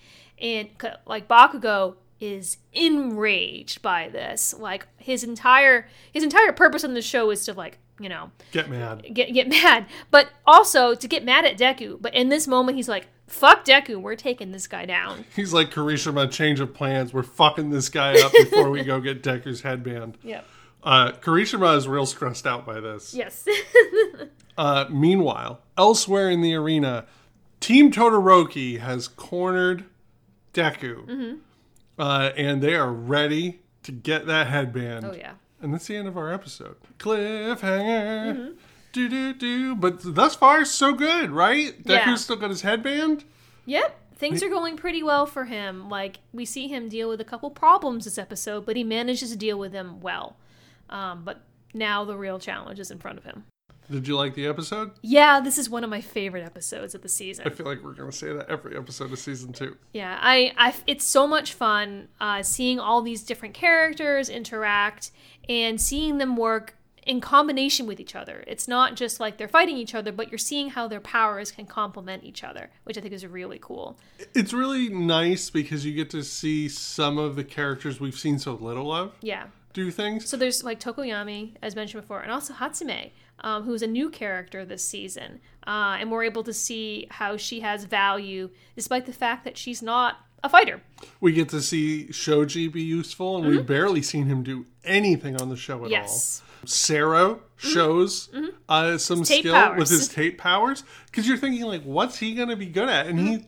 And, 0.41 0.69
like, 1.07 1.29
Bakugo 1.29 1.97
is 2.21 2.59
enraged 2.73 3.83
by 3.83 4.09
this. 4.09 4.55
Like, 4.59 4.87
his 4.97 5.23
entire 5.23 5.89
his 6.13 6.25
entire 6.25 6.53
purpose 6.53 6.85
on 6.85 6.95
the 6.95 7.03
show 7.03 7.31
is 7.31 7.45
to, 7.47 7.53
like, 7.53 7.79
you 8.01 8.09
know, 8.09 8.31
Get 8.53 8.69
mad. 8.69 9.07
get 9.15 9.33
get 9.33 9.49
mad, 9.63 9.87
but 10.11 10.29
also 10.47 10.95
to 10.95 11.09
get 11.09 11.25
mad 11.25 11.45
at 11.45 11.57
Deku. 11.59 12.01
But 12.01 12.15
in 12.15 12.29
this 12.29 12.47
moment, 12.47 12.77
he's 12.77 12.89
like, 12.89 13.07
"Fuck 13.27 13.65
Deku, 13.65 13.97
we're 14.01 14.17
taking 14.17 14.53
this 14.53 14.67
guy 14.67 14.85
down." 14.87 15.25
He's 15.37 15.53
like, 15.53 15.71
Kirishima, 15.71 16.31
change 16.31 16.61
of 16.61 16.75
plans. 16.75 17.13
We're 17.15 17.23
fucking 17.23 17.71
this 17.71 17.89
guy 17.89 18.21
up 18.21 18.33
before 18.33 18.71
we 18.71 18.83
go 18.85 19.01
get 19.09 19.23
Deku's 19.23 19.63
headband. 19.63 20.19
Yep. 20.23 20.45
Uh, 20.83 21.13
Kirishima 21.13 21.77
is 21.77 21.89
real 21.89 22.07
stressed 22.07 22.47
out 22.47 22.65
by 22.65 22.79
this. 22.81 23.13
Yes. 23.15 23.47
Uh, 24.57 24.87
meanwhile, 24.89 25.61
elsewhere 25.77 26.31
in 26.31 26.41
the 26.43 26.55
arena, 26.55 27.07
Team 27.61 27.91
Todoroki 27.91 28.79
has 28.79 29.09
cornered 29.09 29.85
Deku. 30.55 31.07
Mm-hmm. 31.07 31.35
Uh, 31.99 32.31
and 32.37 32.63
they 32.63 32.75
are 32.75 32.93
ready 32.93 33.61
to 33.83 33.93
get 33.93 34.27
that 34.27 34.47
headband. 34.49 35.05
oh 35.05 35.13
yeah. 35.15 35.33
And 35.63 35.73
that's 35.73 35.87
the 35.87 35.97
end 35.97 36.07
of 36.09 36.17
our 36.17 36.33
episode. 36.33 36.77
Cliffhanger. 36.99 38.55
Do 38.93 39.09
do 39.09 39.33
do. 39.35 39.75
But 39.75 39.99
thus 40.15 40.35
far, 40.35 40.65
so 40.65 40.93
good, 40.93 41.31
right? 41.31 41.83
Deku's 41.83 41.89
Yeah. 42.07 42.15
still 42.17 42.37
got 42.37 42.51
his 42.51 42.63
headband. 42.63 43.25
Yep. 43.67 44.01
Things 44.17 44.43
are 44.43 44.49
going 44.49 44.77
pretty 44.77 45.03
well 45.03 45.27
for 45.27 45.45
him. 45.45 45.89
Like 45.91 46.19
we 46.33 46.45
see 46.45 46.69
him 46.69 46.89
deal 46.89 47.09
with 47.09 47.21
a 47.21 47.25
couple 47.25 47.51
problems 47.51 48.05
this 48.05 48.17
episode, 48.19 48.65
but 48.65 48.77
he 48.77 48.85
manages 48.85 49.31
to 49.31 49.37
deal 49.37 49.59
with 49.59 49.73
them 49.73 50.01
well. 50.01 50.37
Um, 50.89 51.23
but 51.25 51.41
now 51.75 52.05
the 52.05 52.17
real 52.17 52.39
challenge 52.39 52.79
is 52.81 52.91
in 52.91 52.99
front 52.99 53.19
of 53.19 53.25
him. 53.25 53.45
Did 53.91 54.09
you 54.09 54.17
like 54.17 54.35
the 54.35 54.47
episode? 54.47 54.93
Yeah, 55.03 55.41
this 55.41 55.59
is 55.59 55.71
one 55.71 55.85
of 55.85 55.91
my 55.91 56.01
favorite 56.01 56.45
episodes 56.45 56.95
of 56.95 57.03
the 57.03 57.09
season. 57.09 57.47
I 57.47 57.51
feel 57.51 57.67
like 57.67 57.83
we're 57.83 57.93
going 57.95 58.11
to 58.11 58.17
say 58.17 58.33
that 58.33 58.49
every 58.49 58.77
episode 58.77 59.13
of 59.13 59.19
season 59.19 59.53
two. 59.53 59.77
Yeah, 59.93 60.19
I, 60.21 60.53
I 60.57 60.75
it's 60.87 61.05
so 61.05 61.27
much 61.27 61.53
fun 61.53 62.09
uh, 62.21 62.43
seeing 62.43 62.81
all 62.81 63.03
these 63.03 63.23
different 63.23 63.55
characters 63.55 64.29
interact 64.29 65.11
and 65.49 65.81
seeing 65.81 66.19
them 66.19 66.37
work 66.37 66.75
in 67.05 67.21
combination 67.21 67.87
with 67.87 68.01
each 68.01 68.17
other. 68.17 68.43
It's 68.49 68.67
not 68.67 68.97
just 68.97 69.21
like 69.21 69.37
they're 69.39 69.47
fighting 69.47 69.77
each 69.77 69.95
other, 69.95 70.11
but 70.11 70.29
you're 70.33 70.39
seeing 70.39 70.71
how 70.71 70.89
their 70.89 70.99
powers 70.99 71.53
can 71.53 71.65
complement 71.67 72.25
each 72.25 72.43
other, 72.43 72.71
which 72.83 72.99
I 72.99 73.01
think 73.01 73.15
is 73.15 73.25
really 73.25 73.61
cool. 73.63 73.97
It's 74.35 74.53
really 74.53 74.89
nice 74.89 75.49
because 75.49 75.87
you 75.87 75.93
get 75.95 76.11
to 76.11 76.25
see 76.25 76.69
some 76.69 77.17
of 77.17 77.37
the 77.37 77.45
characters 77.45 78.01
we've 78.01 78.19
seen 78.19 78.41
so 78.41 78.55
little 78.55 78.93
of 78.93 79.13
Yeah. 79.23 79.45
do 79.73 79.93
things. 79.93 80.29
So 80.29 80.37
there's 80.37 80.65
like 80.65 80.81
Tokoyami, 80.81 81.53
as 81.63 81.77
mentioned 81.77 82.03
before, 82.03 82.23
and 82.23 82.33
also 82.33 82.55
Hatsume, 82.55 83.13
um, 83.41 83.65
who's 83.65 83.83
a 83.83 83.87
new 83.87 84.11
character 84.11 84.65
this 84.65 84.85
season, 84.85 85.41
uh, 85.67 85.97
and 86.01 86.11
we're 86.11 86.25
able 86.25 86.43
to 86.45 86.53
see 86.53 87.07
how 87.11 87.37
she 87.37 87.61
has 87.61 87.85
value 87.85 88.51
despite 88.75 89.07
the 89.07 89.13
fact 89.13 89.45
that 89.45 89.57
she's 89.59 89.83
not 89.83 90.19
a 90.43 90.49
fighter. 90.49 90.81
We 91.21 91.33
get 91.33 91.49
to 91.51 91.61
see 91.61 92.11
Shoji 92.13 92.69
be 92.69 92.83
useful, 92.83 93.37
and 93.39 93.47
we've 93.47 93.67
barely 93.67 94.03
seen 94.03 94.27
him 94.27 94.43
do 94.43 94.67
anything 94.85 95.41
on 95.41 95.49
the 95.49 95.57
show 95.57 95.77
at 95.77 95.83
Mm-hmm. 95.83 95.91
Yes. 95.93 96.43
all. 96.43 96.47
Sero 96.69 97.41
shows 97.57 98.29
uh, 98.69 98.99
some 98.99 99.23
tape 99.23 99.41
skill 99.41 99.55
powers. 99.55 99.79
with 99.79 99.89
his 99.89 100.09
tape 100.09 100.37
powers 100.39 100.83
because 101.07 101.29
you're 101.29 101.37
thinking 101.37 101.65
like, 101.65 101.83
what's 101.85 102.19
he 102.19 102.35
going 102.35 102.49
to 102.49 102.57
be 102.57 102.67
good 102.67 102.89
at? 102.89 103.07
And 103.07 103.19
he 103.21 103.47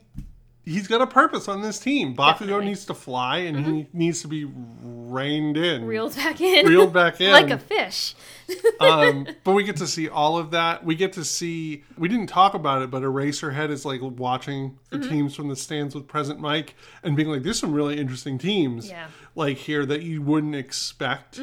he's 0.69 0.87
got 0.87 1.01
a 1.01 1.07
purpose 1.07 1.47
on 1.47 1.61
this 1.61 1.79
team. 1.79 2.15
Bakugo 2.15 2.19
Mm-hmm. 2.19 2.39
Definitely. 2.39 2.65
needs 2.65 2.85
to 2.85 2.93
fly, 2.93 3.37
and 3.37 3.65
he 3.65 3.87
needs 3.93 4.21
to 4.21 4.27
be 4.27 4.45
reined 4.45 5.57
in, 5.57 5.85
Reeled 5.85 6.15
back 6.15 6.39
in. 6.41 6.65
reeled 6.67 6.93
back 6.93 7.19
in, 7.21 7.31
like 7.31 7.49
a 7.49 7.57
fish. 7.57 8.15
um, 8.79 9.27
but 9.43 9.51
we 9.53 9.63
get 9.63 9.77
to 9.77 9.87
see 9.87 10.07
all 10.09 10.37
of 10.37 10.51
that. 10.51 10.83
We 10.83 10.95
get 10.95 11.13
to 11.13 11.25
see. 11.25 11.83
We 11.97 12.07
didn't 12.07 12.27
talk 12.27 12.53
about 12.53 12.81
it, 12.81 12.89
but 12.91 13.03
Eraserhead 13.03 13.69
is 13.69 13.85
like 13.85 14.01
watching 14.01 14.77
the 14.89 14.97
Mm-hmm. 14.97 15.09
teams 15.09 15.35
from 15.35 15.47
the 15.49 15.55
stands 15.55 15.93
with 15.95 16.07
present 16.07 16.39
Mic 16.41 16.75
and 17.03 17.15
being 17.15 17.29
like, 17.29 17.43
"There's 17.43 17.59
some 17.59 17.73
really 17.73 17.99
interesting 17.99 18.37
teams, 18.37 18.87
Yeah. 18.89 19.03
Mm-hmm. 19.05 19.39
like 19.39 19.57
here 19.57 19.85
that 19.85 20.01
you 20.03 20.21
wouldn't 20.21 20.55
expect 20.55 21.39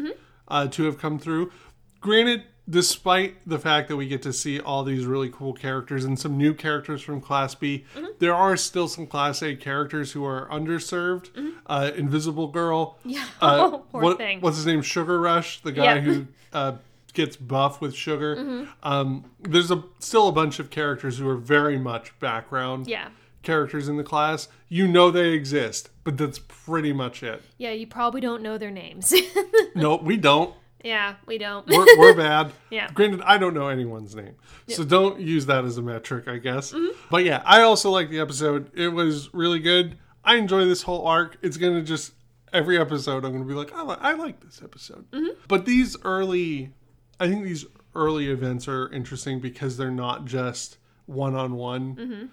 uh, 0.48 0.68
to 0.68 0.84
have 0.84 0.98
come 0.98 1.18
through." 1.18 1.52
Granted, 2.00 2.44
despite 2.68 3.36
the 3.48 3.58
fact 3.58 3.88
that 3.88 3.96
we 3.96 4.06
get 4.08 4.22
to 4.22 4.32
see 4.32 4.58
all 4.60 4.82
these 4.84 5.06
really 5.06 5.30
cool 5.30 5.52
characters 5.52 6.04
and 6.04 6.18
some 6.18 6.36
new 6.36 6.52
characters 6.54 7.00
from 7.02 7.20
Class 7.20 7.54
B, 7.54 7.84
Mm-hmm. 7.94 8.06
there 8.18 8.34
are 8.34 8.56
still 8.56 8.88
some 8.88 9.06
Class 9.06 9.42
A 9.42 9.54
characters 9.56 10.12
who 10.12 10.24
are 10.24 10.48
underserved. 10.48 11.30
Uh, 11.66 11.90
Invisible 11.96 12.48
Girl, 12.48 12.98
Mm-hmm. 13.00 13.10
Yeah. 13.10 13.24
uh, 13.40 13.70
Oh, 13.72 13.84
poor 13.92 14.02
what- 14.02 14.18
thing. 14.18 14.40
what's 14.40 14.56
his 14.56 14.66
name? 14.66 14.82
Sugar 14.82 15.20
Rush, 15.20 15.60
the 15.62 15.72
guy 15.72 15.94
Yep. 15.96 16.02
who 16.04 16.26
uh, 16.52 16.72
gets 17.14 17.36
buff 17.36 17.80
with 17.80 17.94
sugar. 17.94 18.36
Mm-hmm. 18.36 18.64
Um, 18.82 19.24
there's 19.40 19.70
a 19.70 19.82
still 20.00 20.28
a 20.28 20.32
bunch 20.32 20.58
of 20.58 20.70
characters 20.70 21.18
who 21.18 21.28
are 21.28 21.36
very 21.36 21.78
much 21.78 22.18
background 22.20 22.86
Yeah. 22.88 23.08
characters 23.42 23.88
in 23.88 23.96
the 23.96 24.04
class. 24.04 24.48
You 24.68 24.86
know 24.88 25.10
they 25.10 25.30
exist, 25.30 25.90
but 26.04 26.18
that's 26.18 26.40
pretty 26.40 26.92
much 26.92 27.22
it. 27.22 27.42
Yeah, 27.58 27.70
you 27.70 27.86
probably 27.86 28.20
don't 28.20 28.42
know 28.42 28.58
their 28.58 28.70
names. 28.72 29.14
No, 29.74 29.96
we 29.96 30.16
don't. 30.16 30.54
Yeah, 30.84 31.14
we 31.26 31.38
don't. 31.38 31.66
We're, 31.66 31.86
we're 31.98 32.14
bad. 32.14 32.52
Yeah. 32.70 32.90
Granted, 32.92 33.22
I 33.22 33.38
don't 33.38 33.54
know 33.54 33.68
anyone's 33.68 34.14
name, 34.14 34.34
so 34.68 34.84
don't 34.84 35.20
use 35.20 35.46
that 35.46 35.64
as 35.64 35.78
a 35.78 35.82
metric, 35.82 36.28
I 36.28 36.38
guess. 36.38 36.72
Mm-hmm. 36.72 36.96
But 37.10 37.24
yeah, 37.24 37.42
I 37.44 37.62
also 37.62 37.90
like 37.90 38.10
the 38.10 38.20
episode. 38.20 38.70
It 38.74 38.88
was 38.88 39.32
really 39.34 39.58
good. 39.60 39.98
I 40.24 40.36
enjoy 40.36 40.64
this 40.64 40.82
whole 40.82 41.06
arc. 41.06 41.36
It's 41.42 41.56
gonna 41.56 41.82
just 41.82 42.12
every 42.52 42.78
episode. 42.78 43.24
I'm 43.24 43.32
gonna 43.32 43.44
be 43.44 43.54
like, 43.54 43.72
I, 43.74 43.82
li- 43.82 43.96
I 44.00 44.12
like 44.14 44.40
this 44.40 44.60
episode. 44.62 45.10
Mm-hmm. 45.10 45.38
But 45.48 45.66
these 45.66 45.96
early, 46.04 46.70
I 47.20 47.28
think 47.28 47.44
these 47.44 47.64
early 47.94 48.28
events 48.30 48.68
are 48.68 48.88
interesting 48.92 49.40
because 49.40 49.76
they're 49.76 49.90
not 49.90 50.24
just 50.24 50.78
one 51.06 51.34
on 51.34 51.54
one, 51.54 52.30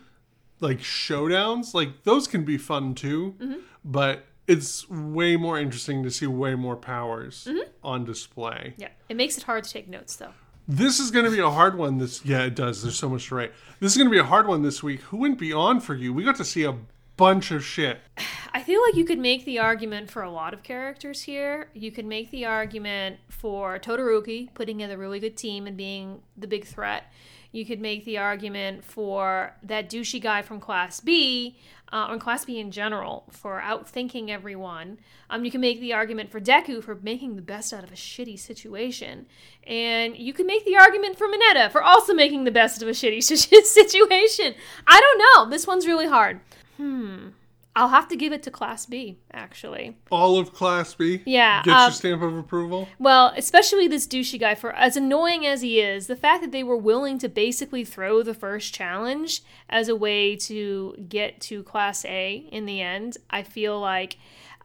like 0.60 0.80
showdowns. 0.80 1.74
Like 1.74 2.04
those 2.04 2.28
can 2.28 2.44
be 2.46 2.58
fun 2.58 2.96
too, 2.96 3.36
Mm-hmm. 3.40 3.60
but 3.86 4.26
it's 4.48 4.90
way 4.90 5.36
more 5.38 5.58
interesting 5.60 6.04
to 6.04 6.12
see 6.12 6.28
way 6.28 6.56
more 6.56 6.76
powers 6.76 7.46
Mm-hmm. 7.50 7.70
on 7.84 8.06
display. 8.06 8.74
yeah, 8.78 8.90
it 9.10 9.16
makes 9.18 9.38
it 9.38 9.44
hard 9.44 9.64
to 9.64 9.70
take 9.70 9.88
notes 9.88 10.16
though. 10.16 10.34
This 10.68 11.00
is 11.00 11.12
going 11.12 11.26
to 11.26 11.32
be 11.32 11.40
a 11.40 11.50
hard 11.50 11.78
one. 11.78 11.98
This, 11.98 12.24
yeah, 12.24 12.44
it 12.44 12.56
does. 12.56 12.82
There's 12.84 12.98
so 12.98 13.10
much 13.10 13.28
to 13.28 13.36
write. 13.36 13.52
This 13.82 13.92
is 13.92 13.98
going 13.98 14.08
to 14.08 14.12
be 14.14 14.20
a 14.20 14.24
hard 14.24 14.48
one 14.48 14.62
this 14.62 14.82
week. 14.82 15.02
Who 15.02 15.18
went 15.18 15.38
beyond 15.38 15.84
for 15.84 15.94
you? 15.94 16.14
We 16.14 16.24
got 16.24 16.38
to 16.38 16.46
see 16.46 16.64
a 16.64 16.76
bunch 17.18 17.52
of 17.52 17.66
shit. 17.66 18.00
I 18.54 18.64
feel 18.64 18.82
like 18.82 18.96
you 18.96 19.04
could 19.04 19.20
make 19.20 19.44
the 19.44 19.60
argument 19.60 20.10
for 20.10 20.22
a 20.24 20.32
lot 20.32 20.54
of 20.54 20.64
characters 20.64 21.24
here. 21.24 21.70
You 21.74 21.92
could 21.92 22.06
make 22.06 22.32
the 22.32 22.46
argument 22.46 23.18
for 23.28 23.78
Todoroki 23.78 24.54
putting 24.54 24.80
in 24.80 24.90
a 24.90 24.98
really 24.98 25.20
good 25.20 25.36
team 25.36 25.68
and 25.68 25.76
being 25.76 26.22
the 26.38 26.48
big 26.48 26.66
threat. 26.66 27.12
You 27.54 27.66
could 27.66 27.80
make 27.80 28.04
the 28.04 28.18
argument 28.18 28.84
for 28.84 29.56
that 29.62 29.90
douchey 29.90 30.20
guy 30.20 30.42
from 30.42 30.60
Class 30.60 31.00
B, 31.00 31.56
uh, 31.92 32.08
or 32.10 32.18
Class 32.18 32.46
B 32.46 32.60
in 32.60 32.72
general, 32.72 33.26
for 33.30 33.62
outthinking 33.64 34.30
everyone. 34.30 34.98
Um, 35.30 35.46
you 35.46 35.52
can 35.52 35.62
make 35.62 35.80
the 35.80 35.94
argument 35.94 36.32
for 36.32 36.42
Deku 36.42 36.84
for 36.84 36.96
making 36.96 37.36
the 37.36 37.44
best 37.44 37.72
out 37.72 37.84
of 37.84 37.92
a 37.92 37.96
shitty 37.96 38.40
situation. 38.40 39.28
And 39.68 40.18
you 40.18 40.34
can 40.34 40.48
make 40.48 40.66
the 40.66 40.76
argument 40.76 41.16
for 41.16 41.28
Mineta 41.28 41.72
for 41.72 41.84
also 41.84 42.16
making 42.16 42.44
the 42.44 42.52
best 42.52 42.82
of 42.82 42.88
a 42.88 42.92
shitty 42.92 43.22
situation. 43.66 44.56
I 44.88 45.00
don't 45.00 45.20
know. 45.20 45.50
This 45.52 45.68
one's 45.68 45.86
really 45.86 46.08
hard. 46.08 46.40
Hmm. 46.78 47.30
I'll 47.76 47.90
have 47.90 48.08
to 48.10 48.16
give 48.16 48.32
it 48.32 48.44
to 48.44 48.52
Class 48.52 48.86
B, 48.86 49.18
actually. 49.32 49.98
All 50.12 50.38
of 50.38 50.54
Class 50.54 50.94
B. 50.94 51.22
Yeah, 51.26 51.64
Get 51.64 51.74
um, 51.74 51.82
your 51.84 51.92
stamp 51.92 52.22
of 52.22 52.38
approval. 52.38 52.88
Well, 53.00 53.34
especially 53.36 53.88
this 53.88 54.06
douchey 54.06 54.40
guy, 54.40 54.54
for 54.54 54.74
as 54.74 54.96
annoying 54.96 55.46
as 55.48 55.62
he 55.62 55.82
is, 55.82 56.06
the 56.06 56.16
fact 56.16 56.42
that 56.42 56.52
they 56.52 56.64
were 56.64 56.78
willing 56.78 57.18
to 57.20 57.30
basically 57.30 57.84
throw 57.84 58.22
the 58.22 58.36
first 58.36 58.74
challenge 58.74 59.42
as 59.70 59.90
a 59.90 59.96
way 59.96 60.36
to 60.36 60.96
get 61.10 61.42
to 61.42 61.64
Class 61.64 62.06
A 62.06 62.48
in 62.52 62.66
the 62.66 62.80
end, 62.82 63.18
I 63.32 63.42
feel 63.42 63.80
like 63.80 64.18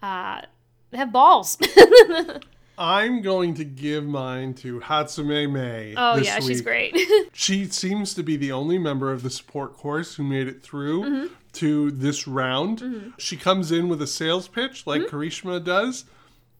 uh, 0.02 0.42
they 0.90 0.98
have 0.98 1.12
balls. 1.12 1.56
I'm 2.78 3.20
going 3.22 3.54
to 3.54 3.64
give 3.64 4.04
mine 4.04 4.54
to 4.54 4.80
Hatsume 4.80 5.50
Mei. 5.50 5.94
Oh 5.96 6.16
yeah, 6.16 6.40
she's 6.40 6.60
great. 6.60 6.96
She 7.32 7.66
seems 7.66 8.14
to 8.14 8.22
be 8.22 8.36
the 8.36 8.52
only 8.52 8.78
member 8.78 9.12
of 9.12 9.22
the 9.22 9.30
support 9.30 9.76
course 9.76 10.14
who 10.16 10.22
made 10.24 10.48
it 10.48 10.62
through 10.62 11.02
Mm-hmm. 11.04 11.34
to 11.54 11.90
this 11.90 12.26
round. 12.28 13.12
She 13.18 13.36
comes 13.36 13.70
in 13.72 13.88
with 13.88 14.00
a 14.02 14.06
sales 14.06 14.48
pitch 14.48 14.86
like 14.86 15.02
Mm-hmm. 15.02 15.16
Kirishima 15.16 15.64
does. 15.64 16.04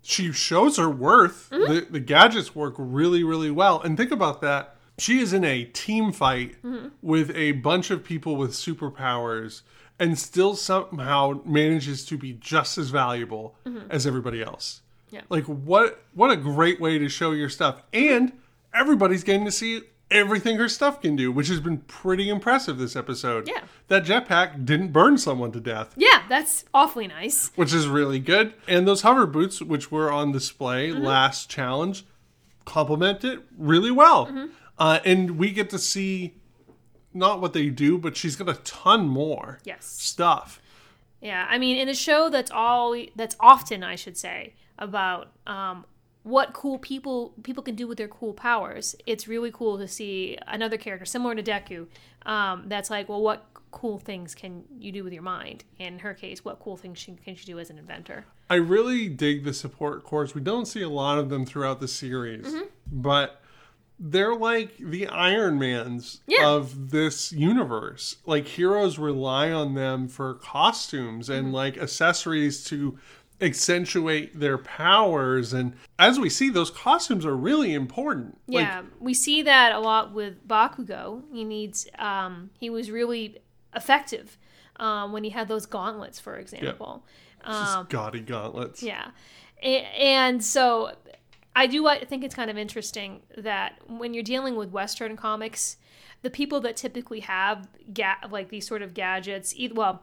She 0.02 0.32
shows 0.32 0.76
her 0.76 0.88
worth. 0.88 1.50
Mm-hmm. 1.50 1.72
The, 1.72 1.80
the 1.92 2.00
gadgets 2.00 2.54
work 2.54 2.74
really, 2.78 3.22
really 3.24 3.50
well. 3.50 3.80
And 3.82 3.96
think 3.96 4.10
about 4.12 4.40
that. 4.42 4.76
She 4.98 5.20
is 5.20 5.32
in 5.32 5.44
a 5.44 5.64
team 5.64 6.12
fight 6.12 6.60
Mm-hmm. 6.62 6.88
with 7.02 7.30
a 7.34 7.52
bunch 7.52 7.90
of 7.90 8.02
people 8.04 8.36
with 8.36 8.52
superpowers 8.52 9.62
and 10.00 10.16
still 10.18 10.54
somehow 10.54 11.40
manages 11.44 12.04
to 12.06 12.16
be 12.16 12.32
just 12.32 12.78
as 12.78 12.90
valuable 12.90 13.56
as 13.90 14.06
everybody 14.06 14.40
else. 14.42 14.80
Yeah. 15.10 15.22
Like 15.28 15.44
what 15.44 16.02
what 16.14 16.30
a 16.30 16.36
great 16.36 16.80
way 16.80 16.98
to 16.98 17.08
show 17.08 17.32
your 17.32 17.48
stuff. 17.48 17.82
And 17.92 18.32
everybody's 18.74 19.24
getting 19.24 19.44
to 19.46 19.50
see 19.50 19.82
everything 20.10 20.56
her 20.56 20.68
stuff 20.68 21.02
can 21.02 21.16
do, 21.16 21.30
which 21.30 21.48
has 21.48 21.60
been 21.60 21.78
pretty 21.78 22.28
impressive 22.30 22.78
this 22.78 22.96
episode. 22.96 23.46
Yeah. 23.46 23.62
That 23.88 24.04
jetpack 24.04 24.64
didn't 24.64 24.92
burn 24.92 25.18
someone 25.18 25.52
to 25.52 25.60
death, 25.60 25.92
yeah, 25.96 26.22
that's 26.28 26.64
awfully 26.72 27.06
nice. 27.06 27.50
which 27.56 27.72
is 27.74 27.86
really 27.88 28.18
good. 28.18 28.54
And 28.66 28.86
those 28.88 29.02
hover 29.02 29.26
boots, 29.26 29.60
which 29.60 29.90
were 29.90 30.10
on 30.10 30.32
display 30.32 30.90
Mm-hmm. 30.90 31.02
last 31.04 31.50
challenge, 31.50 32.04
complement 32.64 33.24
it 33.24 33.40
really 33.56 33.90
well. 33.90 34.26
Mm-hmm. 34.26 34.46
Uh, 34.78 35.00
and 35.04 35.38
we 35.38 35.50
get 35.50 35.70
to 35.70 35.78
see 35.78 36.34
not 37.12 37.40
what 37.40 37.52
they 37.52 37.68
do, 37.68 37.98
but 37.98 38.16
she's 38.16 38.36
got 38.36 38.48
a 38.48 38.54
ton 38.62 39.08
more 39.08 39.58
Yes. 39.64 39.84
stuff. 39.86 40.60
Yeah, 41.20 41.46
I 41.50 41.58
mean, 41.58 41.76
in 41.78 41.88
a 41.88 41.94
show 41.94 42.28
that's 42.30 42.50
all 42.50 42.94
that's 43.16 43.36
often, 43.40 43.82
I 43.82 43.96
should 43.96 44.16
say, 44.16 44.54
about 44.78 45.32
um, 45.46 45.84
what 46.22 46.52
cool 46.52 46.78
people 46.78 47.32
people 47.42 47.62
can 47.62 47.74
do 47.74 47.86
with 47.86 47.98
their 47.98 48.08
cool 48.08 48.32
powers. 48.34 48.94
It's 49.06 49.26
really 49.28 49.50
cool 49.52 49.78
to 49.78 49.88
see 49.88 50.36
another 50.46 50.76
character 50.76 51.04
similar 51.06 51.34
to 51.34 51.42
Deku. 51.42 51.86
Um, 52.26 52.64
that's 52.66 52.90
like, 52.90 53.08
well, 53.08 53.22
what 53.22 53.46
cool 53.70 53.98
things 53.98 54.34
can 54.34 54.64
you 54.78 54.92
do 54.92 55.04
with 55.04 55.12
your 55.12 55.22
mind? 55.22 55.64
In 55.78 55.98
her 56.00 56.14
case, 56.14 56.44
what 56.44 56.58
cool 56.60 56.76
things 56.76 56.98
she, 56.98 57.12
can 57.24 57.34
she 57.34 57.44
do 57.46 57.58
as 57.58 57.70
an 57.70 57.78
inventor? 57.78 58.24
I 58.50 58.54
really 58.56 59.08
dig 59.08 59.44
the 59.44 59.52
support 59.52 60.04
corps. 60.04 60.34
We 60.34 60.40
don't 60.40 60.66
see 60.66 60.82
a 60.82 60.88
lot 60.88 61.18
of 61.18 61.28
them 61.28 61.44
throughout 61.46 61.80
the 61.80 61.88
series, 61.88 62.46
Mm-hmm. 62.46 62.62
but 62.90 63.40
they're 64.00 64.34
like 64.34 64.76
the 64.78 65.06
Iron 65.08 65.58
Mans 65.58 66.20
Yeah. 66.26 66.46
of 66.48 66.90
this 66.90 67.32
universe. 67.32 68.16
Like 68.26 68.46
heroes 68.46 68.98
rely 68.98 69.50
on 69.50 69.74
them 69.74 70.08
for 70.08 70.34
costumes 70.34 71.28
Mm-hmm. 71.28 71.38
and 71.46 71.52
like 71.52 71.76
accessories 71.78 72.64
to 72.64 72.98
accentuate 73.40 74.38
their 74.38 74.58
powers 74.58 75.52
and 75.52 75.72
as 75.98 76.18
we 76.18 76.28
see 76.28 76.50
those 76.50 76.70
costumes 76.70 77.24
are 77.24 77.36
really 77.36 77.72
important. 77.74 78.36
Like, 78.48 78.66
Yeah, 78.66 78.82
we 79.00 79.14
see 79.14 79.42
that 79.42 79.72
a 79.72 79.78
lot 79.80 80.12
with 80.12 80.46
Bakugo. 80.46 81.22
He 81.32 81.44
needs 81.44 81.88
um, 81.98 82.50
he 82.58 82.68
was 82.70 82.90
really 82.90 83.38
effective 83.74 84.38
um, 84.76 85.12
when 85.12 85.24
he 85.24 85.30
had 85.30 85.48
those 85.48 85.66
gauntlets, 85.66 86.18
for 86.18 86.36
example. 86.36 87.04
just 87.46 87.88
gaudy 87.88 88.20
gauntlets. 88.20 88.82
Yeah. 88.82 89.10
A- 89.62 89.86
And 89.96 90.42
so 90.44 90.92
I 91.54 91.66
do 91.66 91.86
I 91.86 92.04
think 92.04 92.24
it's 92.24 92.34
kind 92.34 92.50
of 92.50 92.58
interesting 92.58 93.22
that 93.36 93.78
when 93.88 94.14
you're 94.14 94.22
dealing 94.24 94.56
with 94.56 94.70
Western 94.70 95.16
comics, 95.16 95.76
the 96.22 96.30
people 96.30 96.60
that 96.62 96.76
typically 96.76 97.20
have 97.20 97.68
ga- 97.92 98.26
like 98.30 98.48
these 98.48 98.66
sort 98.66 98.82
of 98.82 98.94
gadgets, 98.94 99.54
well, 99.72 100.02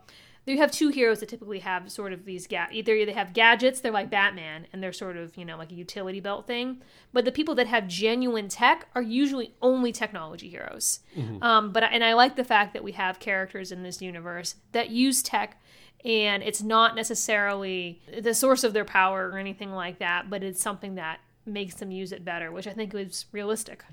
you 0.51 0.59
have 0.59 0.71
two 0.71 0.89
heroes 0.89 1.19
that 1.19 1.29
typically 1.29 1.59
have 1.59 1.91
sort 1.91 2.13
of 2.13 2.25
these 2.25 2.47
ga- 2.47 2.67
either 2.71 3.05
they 3.05 3.13
have 3.13 3.33
gadgets, 3.33 3.79
they're 3.79 3.91
like 3.91 4.09
Batman, 4.09 4.67
and 4.71 4.81
they're 4.83 4.93
sort 4.93 5.17
of 5.17 5.35
you 5.37 5.45
know 5.45 5.57
like 5.57 5.71
a 5.71 5.75
utility 5.75 6.19
belt 6.19 6.47
thing. 6.47 6.81
But 7.13 7.25
the 7.25 7.31
people 7.31 7.55
that 7.55 7.67
have 7.67 7.87
genuine 7.87 8.47
tech 8.47 8.87
are 8.95 9.01
usually 9.01 9.53
only 9.61 9.91
technology 9.91 10.49
heroes. 10.49 10.99
Um, 11.41 11.71
but 11.71 11.83
and 11.83 12.03
I 12.03 12.13
like 12.13 12.35
the 12.35 12.43
fact 12.43 12.73
that 12.73 12.83
we 12.83 12.91
have 12.93 13.19
characters 13.19 13.71
in 13.71 13.83
this 13.83 14.01
universe 14.01 14.55
that 14.71 14.89
use 14.89 15.23
tech 15.23 15.59
and 16.03 16.43
it's 16.43 16.61
not 16.61 16.95
necessarily 16.95 17.99
the 18.21 18.35
source 18.35 18.63
of 18.63 18.73
their 18.73 18.85
power 18.85 19.27
or 19.31 19.39
anything 19.39 19.71
like 19.71 19.97
that, 19.97 20.29
but 20.29 20.43
it's 20.43 20.61
something 20.61 20.95
that 20.95 21.19
makes 21.47 21.75
them 21.75 21.89
use 21.89 22.11
it 22.11 22.23
better, 22.23 22.51
which 22.51 22.67
I 22.67 22.73
think 22.73 22.93
is 22.93 23.25
realistic. 23.31 23.83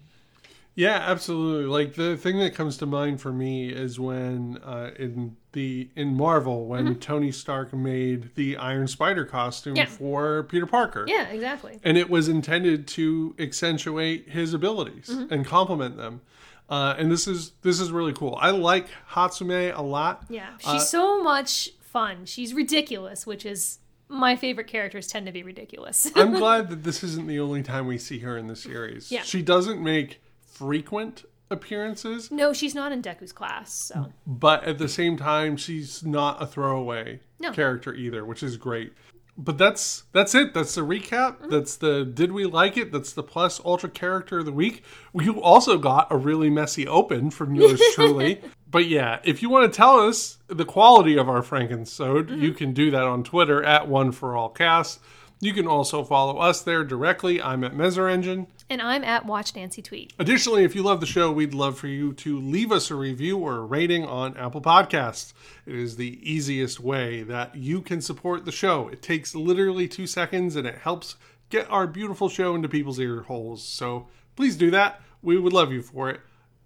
Yeah, 0.75 0.97
absolutely. 1.07 1.67
Like 1.67 1.95
the 1.97 2.17
thing 2.17 2.39
that 2.39 2.55
comes 2.55 2.79
to 2.79 2.87
mind 2.87 3.21
for 3.21 3.31
me 3.33 3.69
is 3.69 4.01
when 4.01 4.59
uh, 4.65 4.93
in 4.99 5.37
the 5.53 5.91
in 5.95 6.15
Marvel 6.17 6.67
when 6.67 6.87
Mm-hmm. 6.87 6.99
Tony 7.01 7.31
Stark 7.31 7.75
made 7.75 8.35
the 8.37 8.57
Iron 8.57 8.89
Spider 8.89 9.25
costume 9.27 9.77
Yeah. 9.77 9.85
for 9.87 10.45
Peter 10.45 10.65
Parker. 10.67 11.05
Yeah, 11.07 11.29
exactly. 11.29 11.79
And 11.85 11.99
it 11.99 12.09
was 12.09 12.27
intended 12.29 12.87
to 12.89 13.35
accentuate 13.39 14.31
his 14.31 14.55
abilities 14.55 15.09
Mm-hmm. 15.11 15.33
and 15.33 15.45
complement 15.47 15.97
them. 15.99 16.23
Uh, 16.71 16.95
and 16.97 17.13
this 17.13 17.29
is 17.29 17.53
this 17.61 17.79
is 17.79 17.91
really 17.93 18.15
cool. 18.15 18.39
I 18.41 18.51
like 18.51 18.87
Hatsume 19.11 19.77
a 19.77 19.83
lot. 19.83 20.25
Yeah, 20.31 20.57
she's 20.59 20.89
so 20.89 21.23
much 21.23 21.69
fun. 21.83 22.25
She's 22.25 22.55
ridiculous, 22.55 23.27
which 23.27 23.45
is 23.45 23.79
my 24.09 24.37
favorite 24.37 24.69
characters 24.69 25.07
tend 25.07 25.27
to 25.27 25.33
be 25.33 25.43
ridiculous. 25.43 26.11
I'm 26.17 26.33
glad 26.39 26.71
that 26.71 26.83
this 26.83 27.05
isn't 27.05 27.27
the 27.27 27.41
only 27.41 27.63
time 27.63 27.87
we 27.87 27.99
see 27.99 28.21
her 28.21 28.39
in 28.39 28.47
the 28.47 28.57
series. 28.57 29.13
Yeah. 29.13 29.21
She 29.23 29.43
doesn't 29.43 29.83
make 29.83 30.23
frequent 30.67 31.25
appearances, 31.51 32.31
no, 32.31 32.53
she's 32.53 32.75
not 32.75 32.93
in 32.93 33.03
Deku's 33.03 33.33
class, 33.33 33.73
so. 33.89 34.13
But 34.27 34.65
at 34.65 34.79
the 34.79 34.89
same 34.89 35.17
time 35.17 35.57
she's 35.57 36.03
not 36.03 36.43
a 36.43 36.47
throwaway 36.47 37.21
No. 37.41 37.53
character 37.53 37.95
either 37.95 38.25
which 38.25 38.43
is 38.43 38.57
great. 38.57 38.93
But 39.39 39.57
that's 39.57 40.05
that's 40.13 40.35
it. 40.35 40.53
That's 40.53 40.75
the 40.75 40.83
recap. 40.83 41.39
Mm-hmm. 41.39 41.51
that's 41.51 41.77
the 41.77 42.05
did 42.05 42.33
we 42.33 42.45
like 42.45 42.77
it? 42.77 42.93
That's 42.93 43.13
the 43.15 43.23
plus 43.23 43.61
ultra 43.65 43.89
character 43.89 44.41
of 44.41 44.45
the 44.47 44.53
week. 44.53 44.85
You 45.15 45.41
also 45.43 45.79
got 45.79 46.09
a 46.13 46.17
really 46.19 46.51
messy 46.51 46.87
open 46.87 47.31
from 47.31 47.55
yours 47.55 47.81
truly. 47.95 48.41
But 48.71 48.87
yeah 48.89 49.21
if 49.25 49.43
you 49.43 49.49
want 49.51 49.71
to 49.73 49.77
tell 49.77 50.01
us 50.01 50.39
the 50.49 50.65
quality 50.67 51.17
of 51.19 51.29
our 51.29 51.43
frankensode 51.43 52.29
Mm-hmm. 52.29 52.43
you 52.43 52.53
can 52.53 52.73
do 52.73 52.91
that 52.91 53.03
on 53.05 53.23
twitter 53.25 53.63
at 53.63 53.89
one 53.89 54.13
for 54.13 54.35
all 54.37 54.49
cast 54.49 55.01
you 55.43 55.53
can 55.53 55.67
also 55.67 56.05
follow 56.05 56.39
us 56.39 56.63
there 56.63 56.85
directly 56.85 57.43
i'm 57.43 57.63
at 57.65 57.75
Meser 57.75 58.11
Engine. 58.11 58.47
and 58.71 58.81
I'm 58.81 59.05
at 59.05 59.27
Watch 59.27 59.55
Nancy 59.55 59.83
Tweet. 59.83 60.15
Additionally, 60.19 60.65
if 60.65 60.75
you 60.75 60.83
love 60.83 61.01
the 61.01 61.07
show, 61.07 61.31
we'd 61.31 61.53
love 61.53 61.77
for 61.79 61.89
you 61.89 62.15
to 62.15 62.39
leave 62.41 62.73
us 62.73 62.91
a 62.91 62.95
review 62.95 63.37
or 63.37 63.57
a 63.57 63.65
rating 63.65 64.07
on 64.07 64.35
Apple 64.39 64.63
Podcasts. 64.63 65.35
It 65.67 65.75
is 65.75 65.97
the 65.97 66.19
easiest 66.23 66.81
way 66.81 67.23
that 67.25 67.55
you 67.55 67.83
can 67.83 68.01
support 68.01 68.47
the 68.47 68.53
show. 68.53 68.89
It 68.89 69.03
takes 69.03 69.35
literally 69.35 69.89
two 69.89 70.07
seconds 70.07 70.57
and 70.57 70.67
it 70.67 70.79
helps 70.79 71.17
get 71.51 71.71
our 71.71 71.87
beautiful 71.87 72.31
show 72.31 72.55
into 72.55 72.69
people's 72.69 72.99
ear 72.99 73.23
holes. 73.23 73.63
So 73.63 74.07
please 74.37 74.57
do 74.57 74.71
that. 74.71 75.03
We 75.21 75.37
would 75.39 75.53
love 75.53 75.71
you 75.73 75.83
for 75.83 76.09
it. 76.09 76.21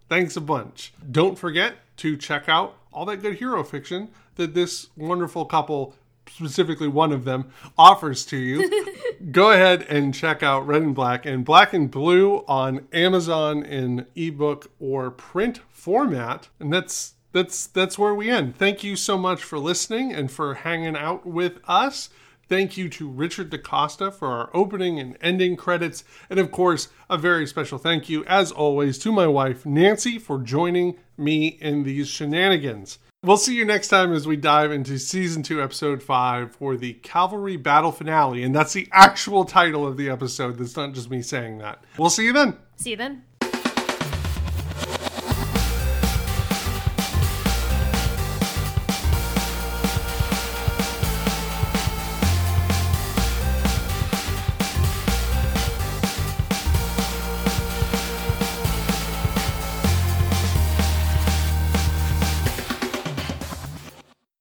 Thanks 0.08 0.36
a 0.36 0.40
bunch. 0.40 0.92
Don't 1.10 1.36
forget 1.36 1.74
to 1.96 2.16
check 2.16 2.48
out 2.48 2.76
all 2.92 3.04
that 3.06 3.16
good 3.22 3.36
hero 3.38 3.64
fiction 3.64 4.10
that 4.36 4.54
this 4.54 4.88
wonderful 4.96 5.44
couple, 5.44 5.96
specifically 6.28 6.88
one 6.88 7.12
of 7.12 7.24
them, 7.24 7.50
offers 7.76 8.24
to 8.26 8.36
you. 8.36 8.70
Go 9.30 9.50
ahead 9.50 9.82
and 9.82 10.14
check 10.14 10.42
out 10.42 10.66
Red 10.66 10.82
and 10.82 10.94
Black 10.94 11.26
and 11.26 11.44
Black 11.44 11.72
and 11.72 11.90
Blue 11.90 12.44
on 12.46 12.86
Amazon 12.92 13.62
in 13.62 14.06
ebook 14.14 14.70
or 14.78 15.10
print 15.10 15.60
format. 15.70 16.48
And 16.60 16.72
that's 16.72 17.14
that's 17.32 17.66
that's 17.66 17.98
where 17.98 18.14
we 18.14 18.30
end. 18.30 18.56
Thank 18.56 18.82
you 18.82 18.96
so 18.96 19.18
much 19.18 19.42
for 19.42 19.58
listening 19.58 20.12
and 20.12 20.30
for 20.30 20.54
hanging 20.54 20.96
out 20.96 21.26
with 21.26 21.58
us. 21.66 22.08
Thank 22.48 22.76
you 22.76 22.88
to 22.90 23.08
Richard 23.08 23.50
DaCosta 23.50 24.12
for 24.12 24.28
our 24.28 24.50
opening 24.54 25.00
and 25.00 25.18
ending 25.20 25.56
credits. 25.56 26.04
And 26.30 26.38
of 26.38 26.52
course, 26.52 26.88
a 27.10 27.18
very 27.18 27.44
special 27.44 27.76
thank 27.76 28.08
you, 28.08 28.24
as 28.26 28.52
always, 28.52 28.98
to 28.98 29.10
my 29.10 29.26
wife, 29.26 29.66
Nancy, 29.66 30.16
for 30.18 30.38
joining 30.38 30.96
me 31.18 31.58
in 31.60 31.82
these 31.82 32.06
shenanigans. 32.06 32.98
We'll 33.22 33.38
see 33.38 33.56
you 33.56 33.64
next 33.64 33.88
time 33.88 34.12
as 34.12 34.26
we 34.26 34.36
dive 34.36 34.70
into 34.70 34.98
season 34.98 35.42
two, 35.42 35.62
episode 35.62 36.02
five 36.02 36.54
for 36.54 36.76
the 36.76 36.92
Cavalry 36.92 37.56
Battle 37.56 37.90
Finale. 37.90 38.42
And 38.42 38.54
that's 38.54 38.72
the 38.72 38.88
actual 38.92 39.44
title 39.44 39.86
of 39.86 39.96
the 39.96 40.10
episode. 40.10 40.58
That's 40.58 40.76
not 40.76 40.92
just 40.92 41.10
me 41.10 41.22
saying 41.22 41.58
that. 41.58 41.82
We'll 41.98 42.10
see 42.10 42.26
you 42.26 42.32
then. 42.32 42.56
See 42.76 42.90
you 42.90 42.96
then. 42.96 43.24